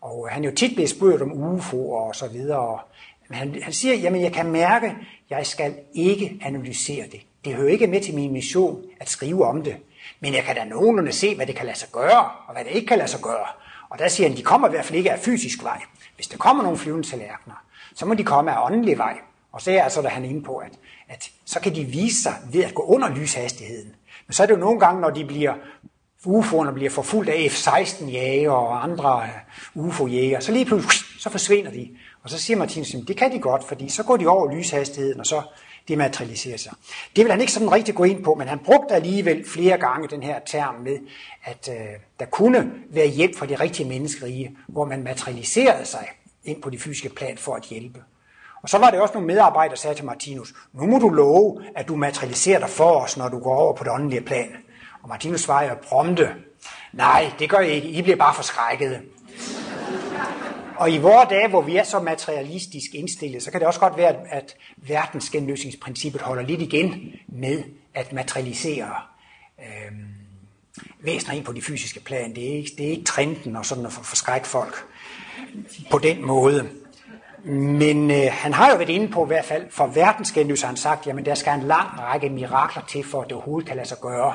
[0.00, 2.78] Og han er jo tit blevet spurgt om UFO og så videre.
[3.28, 4.96] Men han, han siger, jamen jeg kan mærke,
[5.30, 7.20] jeg skal ikke analysere det.
[7.44, 9.76] Det hører ikke med til min mission at skrive om det.
[10.20, 12.70] Men jeg kan da nogenlunde se, hvad det kan lade sig gøre, og hvad det
[12.70, 13.46] ikke kan lade sig gøre.
[13.88, 15.80] Og der siger han, de kommer i hvert fald ikke af fysisk vej.
[16.16, 19.18] Hvis der kommer nogle flyvende tallerkener, så må de komme af åndelig vej.
[19.52, 20.72] Og så er altså der han inde på, at,
[21.08, 23.94] at så kan de vise sig ved at gå under lyshastigheden.
[24.26, 25.54] Men så er det jo nogle gange, når de bliver
[26.26, 31.88] UFO'erne bliver forfulgt af F-16-jæger og andre øh, UFO-jæger, så lige pludselig så forsvinder de.
[32.22, 35.20] Og så siger Martinus, at det kan de godt, fordi så går de over lyshastigheden,
[35.20, 35.42] og så
[35.88, 36.72] dematerialiserer sig.
[37.16, 40.08] Det vil han ikke sådan rigtig gå ind på, men han brugte alligevel flere gange
[40.08, 40.98] den her term med,
[41.44, 41.86] at øh,
[42.20, 46.08] der kunne være hjælp for de rigtige menneskerige, hvor man materialiserede sig
[46.44, 48.02] ind på de fysiske plan for at hjælpe.
[48.62, 51.62] Og så var det også nogle medarbejdere, der sagde til Martinus, nu må du love,
[51.76, 54.48] at du materialiserer dig for os, når du går over på det åndelige plan.
[55.06, 56.34] Og Martinus svarer prompte,
[56.92, 59.02] nej, det gør I ikke, I bliver bare forskrækket.
[60.76, 63.96] Og i vores dage, hvor vi er så materialistisk indstillet, så kan det også godt
[63.96, 67.62] være, at verdensgenløsningsprincippet holder lidt igen med
[67.94, 68.94] at materialisere
[69.58, 69.92] øh,
[71.00, 72.34] væsener ind på de fysiske plan.
[72.34, 74.84] Det er ikke, det er ikke trenden og sådan at forskrække folk
[75.90, 76.70] på den måde.
[77.44, 80.76] Men øh, han har jo været inde på i hvert fald, for verdensgenløs har han
[80.76, 83.88] sagt, jamen der skal en lang række mirakler til, for at det overhovedet kan lade
[83.88, 84.34] sig gøre.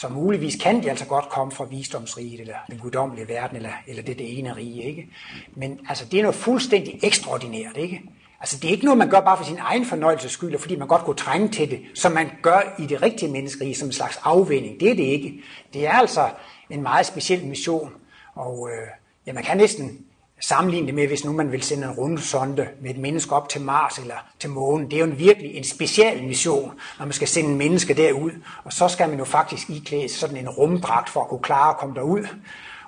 [0.00, 4.02] Så muligvis kan de altså godt komme fra visdomsriget, eller den guddommelige verden, eller, eller
[4.02, 5.08] det, det ene rige, ikke?
[5.54, 8.02] Men altså, det er noget fuldstændig ekstraordinært, ikke?
[8.40, 10.88] Altså, det er ikke noget, man gør bare for sin egen fornøjelses skyld, fordi man
[10.88, 14.18] godt kunne trænge til det, som man gør i det rigtige menneskerige, som en slags
[14.22, 14.80] afvinding.
[14.80, 15.42] Det er det ikke.
[15.72, 16.30] Det er altså
[16.70, 17.92] en meget speciel mission,
[18.34, 18.88] og øh,
[19.26, 20.04] ja, man kan næsten
[20.40, 23.60] sammenligne det med, hvis nu man vil sende en rundsonde med et menneske op til
[23.60, 24.90] Mars eller til månen.
[24.90, 28.30] Det er jo en virkelig en special mission, når man skal sende en menneske derud.
[28.64, 31.76] Og så skal man jo faktisk iklæde sådan en rumdragt for at kunne klare at
[31.76, 32.26] komme derud.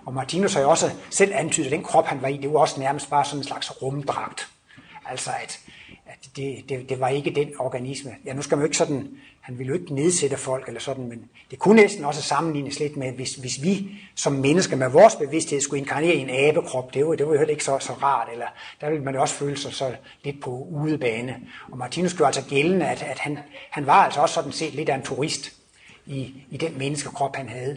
[0.06, 2.58] Og Martinus har jo også selv antydet, at den krop, han var i, det var
[2.58, 4.48] også nærmest bare sådan en slags rumdragt.
[5.06, 5.60] Altså at,
[6.06, 8.10] at det, det, det var ikke den organisme.
[8.24, 9.08] Ja, nu skal man jo ikke sådan
[9.42, 12.96] han ville jo ikke nedsætte folk eller sådan, men det kunne næsten også sammenlignes lidt
[12.96, 17.06] med, hvis, hvis vi som mennesker med vores bevidsthed skulle inkarnere i en abekrop, det
[17.06, 18.46] var, det var jo heller ikke så, så rart, eller
[18.80, 21.36] der ville man jo også føle sig så lidt på udebane.
[21.70, 23.38] Og Martinus gjorde altså gældende, at, at han,
[23.70, 25.52] han var altså også sådan set lidt af en turist
[26.06, 27.76] i, i den menneskekrop, han havde.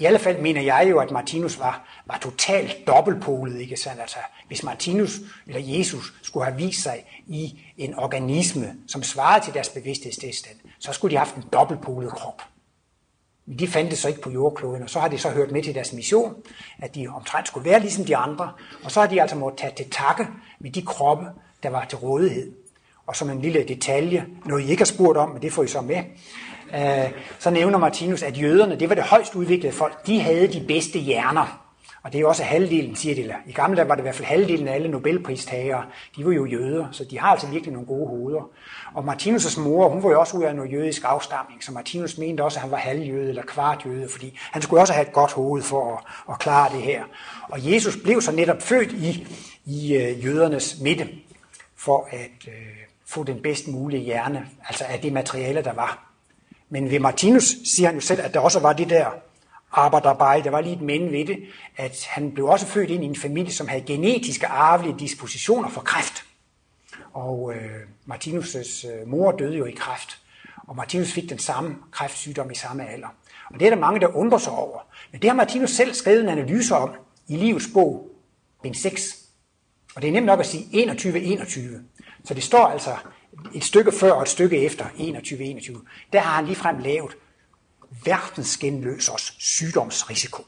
[0.00, 4.00] I alle fald mener jeg jo, at Martinus var, var totalt dobbeltpolet, ikke sandt?
[4.00, 9.54] Altså, hvis Martinus eller Jesus skulle have vist sig i en organisme, som svarede til
[9.54, 12.42] deres bevidsthedstilstand, så skulle de have haft en dobbeltpolet krop.
[13.46, 15.62] Men de fandt det så ikke på jordkloden, og så har de så hørt med
[15.62, 16.34] til deres mission,
[16.78, 18.52] at de omtrent skulle være ligesom de andre,
[18.84, 20.26] og så har de altså måttet tage til takke
[20.60, 21.26] med de kroppe,
[21.62, 22.52] der var til rådighed.
[23.06, 25.66] Og som en lille detalje, noget I ikke har spurgt om, men det får I
[25.66, 26.02] så med,
[26.74, 30.64] øh, så nævner Martinus, at jøderne, det var det højst udviklede folk, de havde de
[30.66, 31.67] bedste hjerner.
[32.02, 33.34] Og det er jo også halvdelen, siger de.
[33.46, 35.84] I gamle dage var det i hvert fald halvdelen af alle Nobelpristagere.
[36.16, 38.50] De var jo jøder, så de har altså virkelig nogle gode hoveder.
[38.94, 42.44] Og Martinus' mor, hun var jo også ud af noget jødisk afstamning, så Martinus mente
[42.44, 45.62] også, at han var halvjøde eller kvartjøde, fordi han skulle også have et godt hoved
[45.62, 47.04] for at, at klare det her.
[47.48, 49.26] Og Jesus blev så netop født i,
[49.64, 51.08] i øh, jødernes midte,
[51.76, 52.54] for at øh,
[53.06, 56.04] få den bedst mulige hjerne, altså af det materiale, der var.
[56.70, 59.06] Men ved Martinus siger han jo selv, at der også var det der
[59.72, 60.40] arbejderbej.
[60.40, 61.38] Der var lige et men ved det,
[61.76, 65.80] at han blev også født ind i en familie, som havde genetiske arvelige dispositioner for
[65.80, 66.24] kræft.
[67.12, 70.20] Og øh, Martinus' øh, mor døde jo i kræft,
[70.68, 73.08] og Martinus fik den samme kræftsygdom i samme alder.
[73.50, 74.78] Og det er der mange, der undrer sig over.
[75.12, 76.90] Men det har Martinus selv skrevet en analyse om
[77.28, 78.10] i livets bog,
[78.62, 79.24] bind 6.
[79.96, 81.60] Og det er nemt nok at sige 21-21.
[82.24, 82.96] Så det står altså
[83.54, 85.86] et stykke før og et stykke efter 21-21.
[86.12, 87.16] Der har han ligefrem lavet
[88.04, 90.44] verdensgenløsers sygdomsrisiko.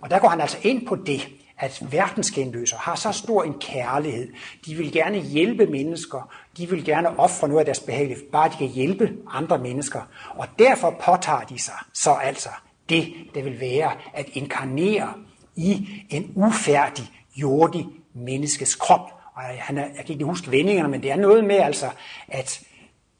[0.00, 1.28] Og der går han altså ind på det,
[1.58, 4.32] at verdensgenløser har så stor en kærlighed.
[4.66, 6.32] De vil gerne hjælpe mennesker.
[6.56, 10.00] De vil gerne ofre noget af deres behag, bare de kan hjælpe andre mennesker.
[10.30, 12.48] Og derfor påtager de sig så altså
[12.88, 15.14] det, det vil være at inkarnere
[15.56, 19.12] i en ufærdig, jordig menneskes krop.
[19.34, 21.90] Og han er, jeg kan ikke huske vendingerne, men det er noget med altså,
[22.28, 22.60] at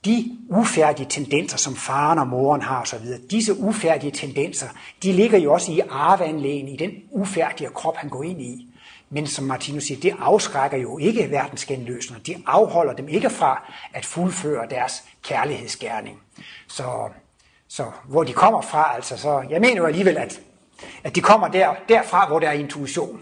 [0.07, 4.69] de ufærdige tendenser, som faren og moren har osv., disse ufærdige tendenser,
[5.03, 8.69] de ligger jo også i arveanlægen, i den ufærdige krop, han går ind i.
[9.11, 12.23] Men som Martinus siger, det afskrækker jo ikke verdensgenløsninger.
[12.23, 16.21] De afholder dem ikke fra at fuldføre deres kærlighedsgerning.
[16.69, 17.09] Så,
[17.69, 20.41] så hvor de kommer fra, altså, så jeg mener jo alligevel, at,
[21.05, 23.21] at de kommer der, derfra, hvor der er intuition.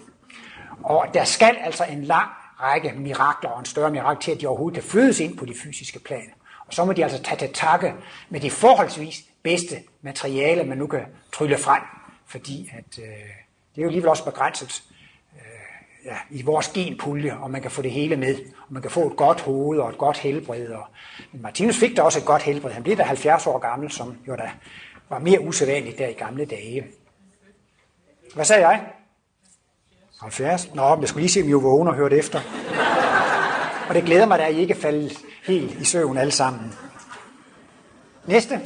[0.83, 2.29] Og der skal altså en lang
[2.61, 5.55] række mirakler og en større mirakel til, at de overhovedet kan fødes ind på de
[5.63, 6.31] fysiske plan.
[6.67, 7.95] Og så må de altså tage til takke
[8.31, 11.01] med de forholdsvis bedste materialer, man nu kan
[11.33, 11.83] trylle frem.
[12.27, 13.05] Fordi at, øh,
[13.75, 14.83] det er jo alligevel også begrænset
[15.35, 15.41] øh,
[16.05, 18.37] ja, i vores genpulje, og man kan få det hele med.
[18.37, 20.69] Og man kan få et godt hoved og et godt helbred.
[20.69, 20.87] Og,
[21.33, 22.73] men Martinus fik da også et godt helbred.
[22.73, 24.51] Han blev da 70 år gammel, som jo da
[25.09, 26.87] var mere usædvanligt der i gamle dage.
[28.35, 28.85] Hvad sagde jeg?
[30.21, 30.75] 70?
[30.75, 32.41] Nå, jeg skulle lige se, om I var vågne og hørte efter.
[33.89, 36.73] Og det glæder mig, at I ikke faldet helt i søvn alle sammen.
[38.27, 38.61] Næste.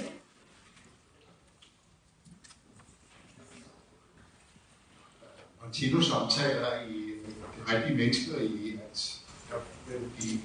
[5.64, 9.56] Martinus omtaler i det rigtige mennesker i, at der
[9.98, 10.38] vil blive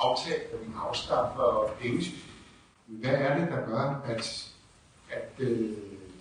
[0.00, 2.22] aftalt, at vi afskaffer pengesystemet.
[2.86, 4.50] Hvad er det, der gør, at,
[5.10, 5.58] at øh,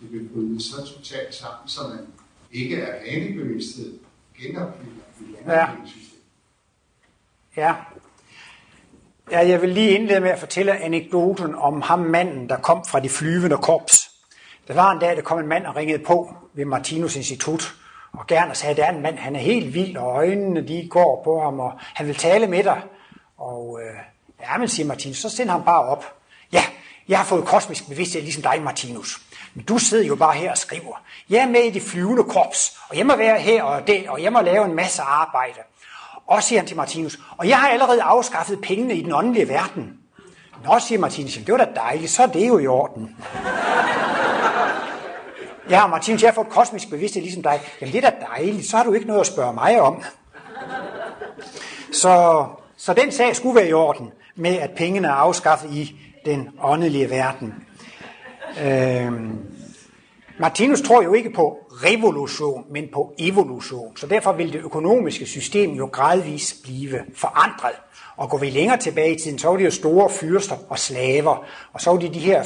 [0.01, 2.07] det vil bryde så totalt sammen, så man
[2.51, 3.99] ikke er vanebevidsthed
[4.41, 5.65] genopbygger et Ja.
[5.65, 6.14] pengesystem?
[7.57, 7.73] Ja.
[9.31, 12.99] ja, jeg vil lige indlede med at fortælle anekdoten om ham manden, der kom fra
[12.99, 14.11] de flyvende korps.
[14.67, 17.75] Der var en dag, der kom en mand og ringede på ved Martinus Institut,
[18.13, 20.87] og gerne sagde, at der er en mand, han er helt vild, og øjnene de
[20.89, 22.81] går på ham, og han vil tale med dig.
[23.37, 23.95] Og øh,
[24.41, 26.15] ja, men siger Martinus, så send ham bare op.
[26.51, 26.63] Ja,
[27.07, 29.21] jeg har fået kosmisk bevidsthed, ligesom dig, Martinus.
[29.53, 31.03] Men du sidder jo bare her og skriver.
[31.29, 34.23] Jeg er med i de flyvende korps, og jeg må være her og det, og
[34.23, 35.59] jeg må lave en masse arbejde.
[36.27, 39.93] Og siger han til Martinus, og jeg har allerede afskaffet pengene i den åndelige verden.
[40.63, 43.15] Nå, siger Martinus, det var da dejligt, så er det jo i orden.
[45.69, 47.59] Ja, Martinus, jeg har fået kosmisk bevidsthed ligesom dig.
[47.81, 50.03] Jamen, det er da dejligt, så har du ikke noget at spørge mig om.
[51.91, 52.45] Så,
[52.77, 55.95] så den sag skulle være i orden med, at pengene er afskaffet i
[56.25, 57.53] den åndelige verden.
[58.63, 59.39] Øhm,
[60.39, 63.97] Martinus tror jo ikke på revolution, men på evolution.
[63.97, 67.75] Så derfor vil det økonomiske system jo gradvist blive forandret.
[68.17, 71.45] Og går vi længere tilbage i tiden, så var det jo store fyrster og slaver,
[71.73, 72.43] og så var det de her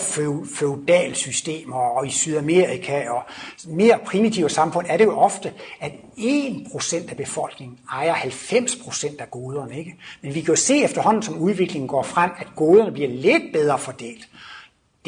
[0.55, 3.21] feudalsystemer, og i Sydamerika og
[3.67, 9.77] mere primitive samfund er det jo ofte, at 1% af befolkningen ejer 90% af goderne.
[9.80, 9.95] Ikke?
[10.21, 13.80] Men vi kan jo se efterhånden, som udviklingen går frem, at goderne bliver lidt bedre
[13.80, 14.28] fordelt.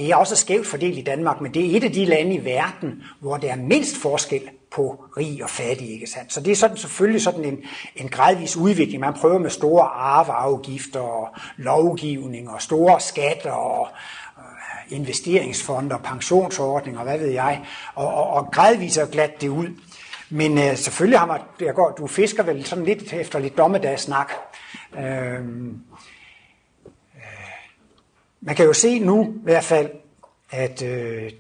[0.02, 2.46] Det er også skævt fordelt i Danmark, men det er et af de lande i
[2.46, 4.42] verden, hvor der er mindst forskel
[4.72, 5.92] på rig og fattig.
[5.94, 6.34] Ikke sandt?
[6.34, 7.60] Så det er sådan, selvfølgelig sådan en,
[7.96, 9.00] en gradvis udvikling.
[9.00, 13.88] Man prøver med store arveafgifter og lovgivning og store skatter og
[14.38, 17.62] øh, investeringsfonder, pensionsordninger, hvad ved jeg,
[17.96, 19.68] og, og, og gradvis at glatte det ud.
[20.30, 24.32] Men øh, selvfølgelig har man, jeg går, du fisker vel sådan lidt efter lidt dommedagssnak.
[24.98, 25.40] Øh,
[28.42, 29.90] man kan jo se nu i hvert fald,
[30.52, 31.32] at, øh,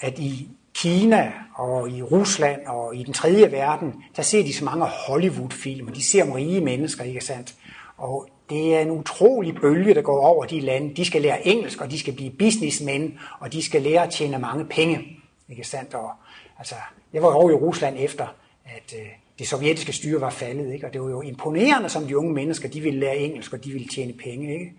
[0.00, 4.64] at i Kina og i Rusland og i den tredje verden, der ser de så
[4.64, 7.54] mange Hollywood-film, og de ser om rige mennesker, ikke sandt?
[7.96, 10.96] Og det er en utrolig bølge, der går over de lande.
[10.96, 14.38] De skal lære engelsk, og de skal blive businessmen, og de skal lære at tjene
[14.38, 15.18] mange penge,
[15.48, 15.94] ikke sandt?
[15.94, 16.10] Og,
[16.58, 16.74] altså,
[17.12, 18.26] jeg var over i Rusland efter,
[18.64, 19.06] at øh,
[19.38, 20.86] det sovjetiske styre var faldet, ikke?
[20.86, 23.72] og det var jo imponerende, som de unge mennesker, de ville lære engelsk, og de
[23.72, 24.54] ville tjene penge.
[24.54, 24.72] Ikke?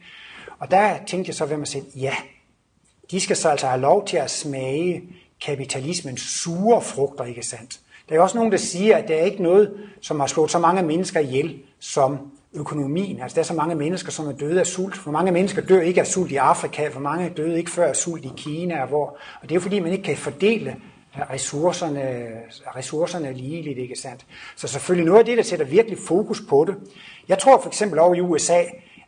[0.60, 2.14] Og der tænkte jeg så ved mig selv, ja,
[3.12, 5.04] de skal så altså have lov til at smage
[5.42, 7.80] kapitalismens sure frugter, ikke sandt?
[8.10, 10.60] Der er også nogen, der siger, at der er ikke noget, som har slået så
[10.60, 12.18] mange mennesker ihjel som
[12.54, 13.22] økonomien.
[13.22, 15.04] Altså der er så mange mennesker, som er døde af sult.
[15.04, 17.96] Hvor mange mennesker dør ikke af sult i Afrika, hvor mange døde ikke før af
[17.96, 18.82] sult i Kina.
[18.82, 19.06] Og, hvor,
[19.42, 20.76] og det er jo fordi, man ikke kan fordele
[21.30, 22.28] ressourcerne,
[22.76, 24.26] ressourcerne ligeligt, ikke sandt?
[24.56, 26.76] Så selvfølgelig noget af det, der sætter virkelig fokus på det.
[27.28, 28.62] Jeg tror for eksempel over i USA,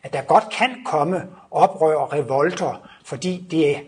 [0.06, 3.80] at der godt kan komme oprør og revolter, fordi det er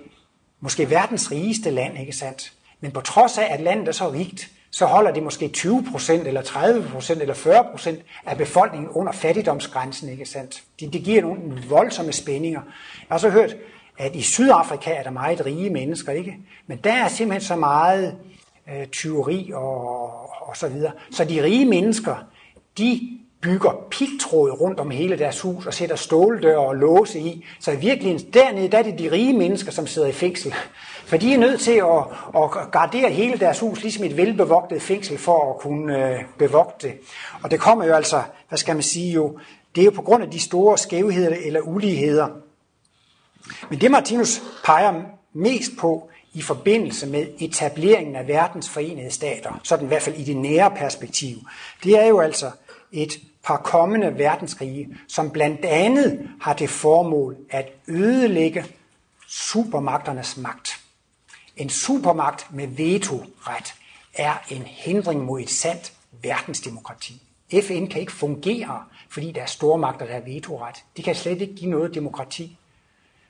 [0.60, 2.54] måske verdens rigeste land, ikke sandt?
[2.80, 6.42] Men på trods af, at landet er så rigt, så holder det måske 20% eller
[6.42, 7.96] 30% eller 40%
[8.26, 10.64] af befolkningen under fattigdomsgrænsen, ikke sandt?
[10.80, 12.62] Det, det giver nogle voldsomme spændinger.
[13.00, 13.56] Jeg har så hørt,
[13.98, 16.38] at i Sydafrika er der meget rige mennesker, ikke?
[16.68, 18.18] Men der er simpelthen så meget
[18.70, 20.92] øh, tyveri og, og så videre.
[21.12, 22.16] Så de rige mennesker,
[22.78, 27.46] de bygger pigtråd rundt om hele deres hus og sætter ståldøre og låse i.
[27.60, 30.54] Så i virkeligheden dernede, der er det de rige mennesker, som sidder i fængsel.
[31.06, 35.18] For de er nødt til at, at gardere hele deres hus, ligesom et velbevogtet fængsel,
[35.18, 36.98] for at kunne øh, bevogte det.
[37.44, 39.40] Og det kommer jo altså, hvad skal man sige jo,
[39.76, 42.28] det er jo på grund af de store skævheder eller uligheder,
[43.70, 45.02] Men det Martinus peger
[45.34, 50.24] mest på i forbindelse med etableringen af verdens forenede stater, sådan i hvert fald i
[50.24, 51.38] det nære perspektiv,
[51.84, 52.52] det er jo altså
[52.92, 58.66] et par kommende verdenskrige, som blandt andet har det formål at ødelægge
[59.28, 60.70] supermagternes magt.
[61.58, 63.74] En supermagt med vetoret
[64.14, 67.22] er en hindring mod et sandt verdensdemokrati.
[67.52, 70.76] FN kan ikke fungere, fordi der er stormagter, der har vetoret.
[70.98, 72.58] Det kan slet ikke give noget demokrati.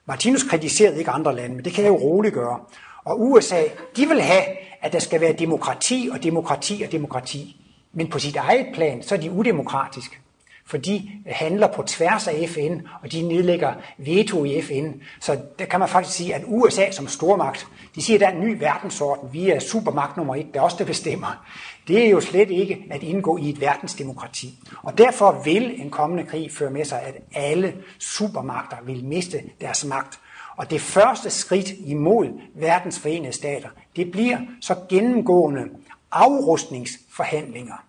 [0.05, 2.59] Martinus kritiserede ikke andre lande, men det kan jeg jo roligt gøre.
[3.03, 3.63] Og USA,
[3.95, 4.43] de vil have,
[4.81, 7.61] at der skal være demokrati og demokrati og demokrati.
[7.97, 10.17] Men på sit eget plan, så er de udemokratiske.
[10.65, 14.91] For de handler på tværs af FN, og de nedlægger veto i FN.
[15.19, 18.31] Så der kan man faktisk sige, at USA som stormagt, de siger, at der er
[18.31, 19.33] en ny verdensorden.
[19.33, 21.45] Vi er supermagt nummer et, der er også der bestemmer.
[21.87, 24.59] Det er jo slet ikke at indgå i et verdensdemokrati.
[24.83, 29.85] Og derfor vil en kommende krig føre med sig, at alle supermagter vil miste deres
[29.85, 30.19] magt.
[30.57, 35.63] Og det første skridt imod verdens forenede stater, det bliver så gennemgående
[36.11, 37.86] afrustningsforhandlinger,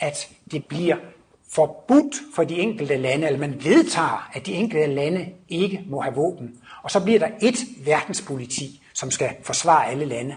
[0.00, 0.96] at det bliver
[1.50, 6.14] forbudt for de enkelte lande, eller man vedtager, at de enkelte lande ikke må have
[6.14, 6.50] våben.
[6.82, 10.36] Og så bliver der et verdenspoliti, som skal forsvare alle lande.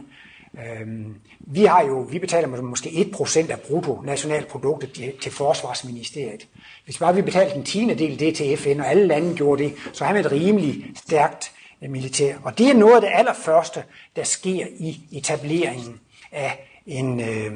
[0.60, 6.48] Øhm, vi har jo, vi betaler måske 1% af brutto nationalproduktet til forsvarsministeriet.
[6.86, 9.74] Hvis bare vi betalte en tiende del det til FN, og alle lande gjorde det,
[9.94, 11.52] så har man et rimelig stærkt
[11.82, 12.36] øh, militær.
[12.44, 13.84] Og det er noget af det allerførste,
[14.16, 16.00] der sker i etableringen
[16.32, 17.52] af en øh,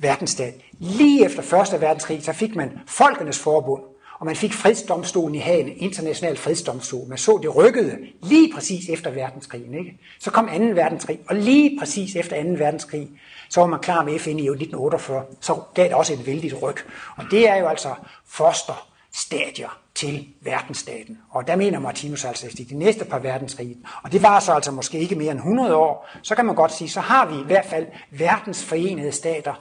[0.00, 0.54] verdensstat.
[0.78, 3.82] Lige efter Første Verdenskrig, så fik man Folkenes Forbund,
[4.20, 7.08] og man fik fredsdomstolen i Hagen, international fredsdomstol.
[7.08, 9.74] Man så, det rykkede lige præcis efter verdenskrigen.
[9.74, 9.98] Ikke?
[10.18, 10.52] Så kom 2.
[10.52, 12.48] verdenskrig, og lige præcis efter 2.
[12.48, 13.08] verdenskrig,
[13.48, 15.24] så var man klar med FN i 1948.
[15.40, 16.76] Så gav det også et vældigt ryg.
[17.16, 17.94] Og det er jo altså
[18.26, 21.18] fosterstadier til verdensstaten.
[21.30, 24.70] Og der mener Martinus altså at de næste par verdenskrige, og det var så altså
[24.70, 27.44] måske ikke mere end 100 år, så kan man godt sige, så har vi i
[27.44, 29.54] hvert fald verdens forenede stater,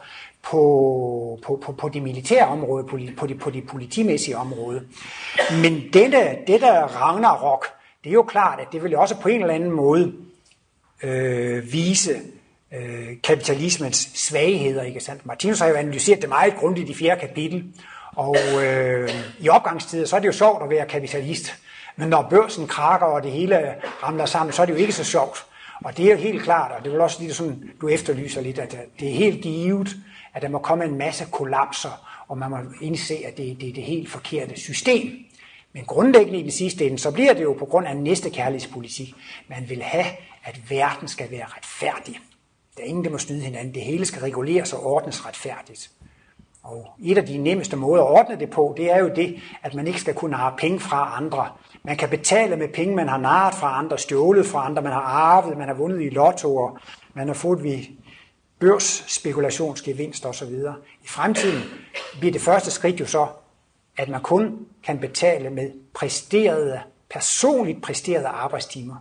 [0.52, 4.82] på, på, på, på det militære område, på, på, det, på det politimæssige område.
[5.62, 7.66] Men dette, dette Ragnarok,
[8.04, 10.14] det er jo klart, at det vil også på en eller anden måde
[11.04, 12.12] øh, vise
[12.74, 14.84] øh, kapitalismens svagheder.
[14.84, 15.26] Ikke sandt?
[15.26, 17.64] Martinus har jo analyseret det meget grundigt i fjerde kapitel,
[18.16, 21.54] og øh, i opgangstider, så er det jo sjovt at være kapitalist.
[21.95, 25.04] Men når børsen krakker, og det hele ramler sammen, så er det jo ikke så
[25.04, 25.45] sjovt.
[25.84, 28.41] Og det er jo helt klart, og det er vel også lige sådan, du efterlyser
[28.41, 29.95] lidt, at det er helt givet,
[30.34, 33.74] at der må komme en masse kollapser, og man må indse, at det, det er
[33.74, 35.12] det helt forkerte system.
[35.74, 39.14] Men grundlæggende i den sidste ende, så bliver det jo på grund af næste kærlighedspolitik.
[39.48, 40.06] Man vil have,
[40.44, 42.20] at verden skal være retfærdig.
[42.78, 43.74] Der er ingen, der må snyde hinanden.
[43.74, 45.92] Det hele skal reguleres og ordnes retfærdigt.
[46.64, 49.74] Og et af de nemmeste måder at ordne det på, det er jo det, at
[49.74, 51.50] man ikke skal kunne have penge fra andre.
[51.84, 55.02] Man kan betale med penge, man har naret fra andre, stjålet fra andre, man har
[55.02, 56.80] arvet, man har vundet i lottoer,
[57.14, 57.80] man har fået ved
[58.60, 60.53] børsspekulationsgevinst osv.
[61.03, 61.64] I fremtiden
[62.20, 63.28] bliver det første skridt jo så,
[63.97, 68.95] at man kun kan betale med præsterede, personligt præsterede arbejdstimer.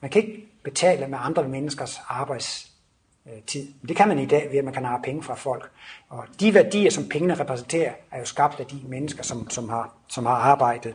[0.00, 3.72] Man kan ikke betale med andre menneskers arbejdstid.
[3.88, 5.70] Det kan man i dag ved, at man kan have penge fra folk.
[6.08, 9.94] Og de værdier, som pengene repræsenterer, er jo skabt af de mennesker, som, som, har,
[10.08, 10.94] som har arbejdet.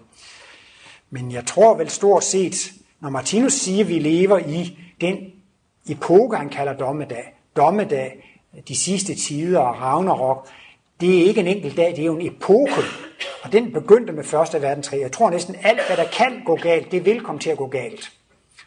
[1.09, 2.55] Men jeg tror vel stort set,
[2.99, 5.32] når Martinus siger, at vi lever i den
[5.89, 10.47] epoke, han kalder dommedag, dommedag, de sidste tider og Ragnarok,
[11.02, 12.82] det er ikke en enkelt dag, det er jo en epoke.
[13.43, 15.02] Og den begyndte med Første Verdenskrig.
[15.02, 17.68] Jeg tror næsten alt, hvad der kan gå galt, det vil komme til at gå
[17.68, 18.12] galt.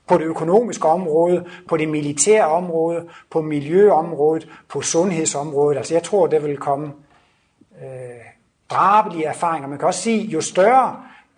[0.09, 5.77] På det økonomiske område, på det militære område, på miljøområdet, på sundhedsområdet.
[5.77, 6.93] Altså jeg tror, der vil komme
[7.83, 7.89] øh,
[8.71, 9.69] drabelige erfaringer.
[9.69, 10.97] Man kan også sige, jo større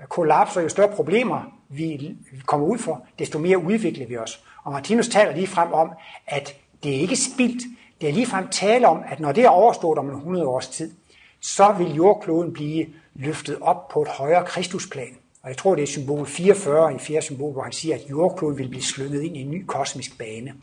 [0.09, 2.16] kollapser, jo større problemer vi
[2.47, 4.44] kommer ud for, desto mere udvikler vi os.
[4.64, 5.90] Og Martinus taler lige frem om,
[6.26, 7.62] at det er ikke spildt.
[8.01, 10.93] Det er ligefrem tale om, at når det er overstået om en 100 års tid,
[11.41, 15.16] så vil jordkloden blive løftet op på et højere kristusplan.
[15.43, 18.59] Og jeg tror, det er symbol 44 i fjerde symbol, hvor han siger, at jordkloden
[18.59, 20.55] vil blive slynget ind i en ny kosmisk bane.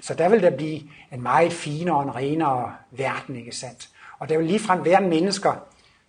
[0.00, 0.80] Så der vil der blive
[1.12, 3.88] en meget finere og en renere verden, ikke sandt?
[4.18, 5.52] Og der vil ligefrem være mennesker,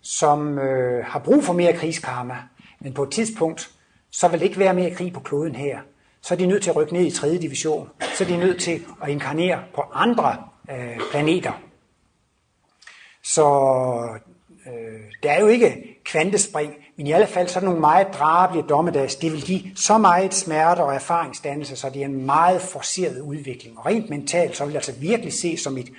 [0.00, 2.36] som øh, har brug for mere krigskarma,
[2.80, 3.70] men på et tidspunkt,
[4.10, 5.78] så vil det ikke være mere krig på kloden her
[6.22, 7.38] så er de nødt til at rykke ned i 3.
[7.38, 7.88] division.
[8.14, 10.36] Så er de nødt til at inkarnere på andre
[10.70, 11.52] øh, planeter.
[13.22, 13.44] Så
[14.66, 19.16] øh, der er jo ikke kvantespring, men i alle fald sådan nogle meget drabelige dommedags.
[19.16, 23.78] Det vil give så meget smerte og erfaringsdannelse, så det er en meget forceret udvikling.
[23.78, 25.90] Og rent mentalt, så vil det altså virkelig se som et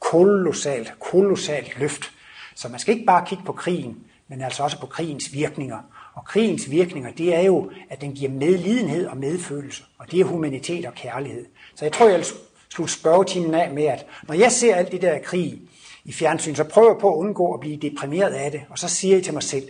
[0.00, 2.10] kolossalt, kolossalt løft.
[2.54, 3.98] Så man skal ikke bare kigge på krigen,
[4.28, 5.78] men altså også på krigens virkninger
[6.16, 9.84] og krigens virkninger, det er jo, at den giver medlidenhed og medfølelse.
[9.98, 11.46] Og det er humanitet og kærlighed.
[11.74, 12.26] Så jeg tror, jeg vil
[12.74, 15.60] slutte spørgetimen af med, at når jeg ser alt det der krig
[16.04, 18.62] i fjernsyn, så prøver jeg på at undgå at blive deprimeret af det.
[18.70, 19.68] Og så siger jeg til mig selv,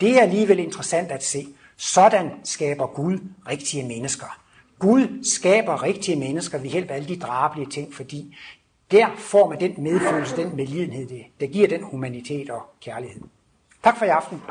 [0.00, 1.46] det er alligevel interessant at se.
[1.76, 3.18] Sådan skaber Gud
[3.48, 4.38] rigtige mennesker.
[4.78, 8.36] Gud skaber rigtige mennesker ved hjælp af alle de drabelige ting, fordi
[8.90, 13.22] der får man den medfølelse, den medlidenhed, det, der giver den humanitet og kærlighed.
[13.84, 14.42] Tak for i aften.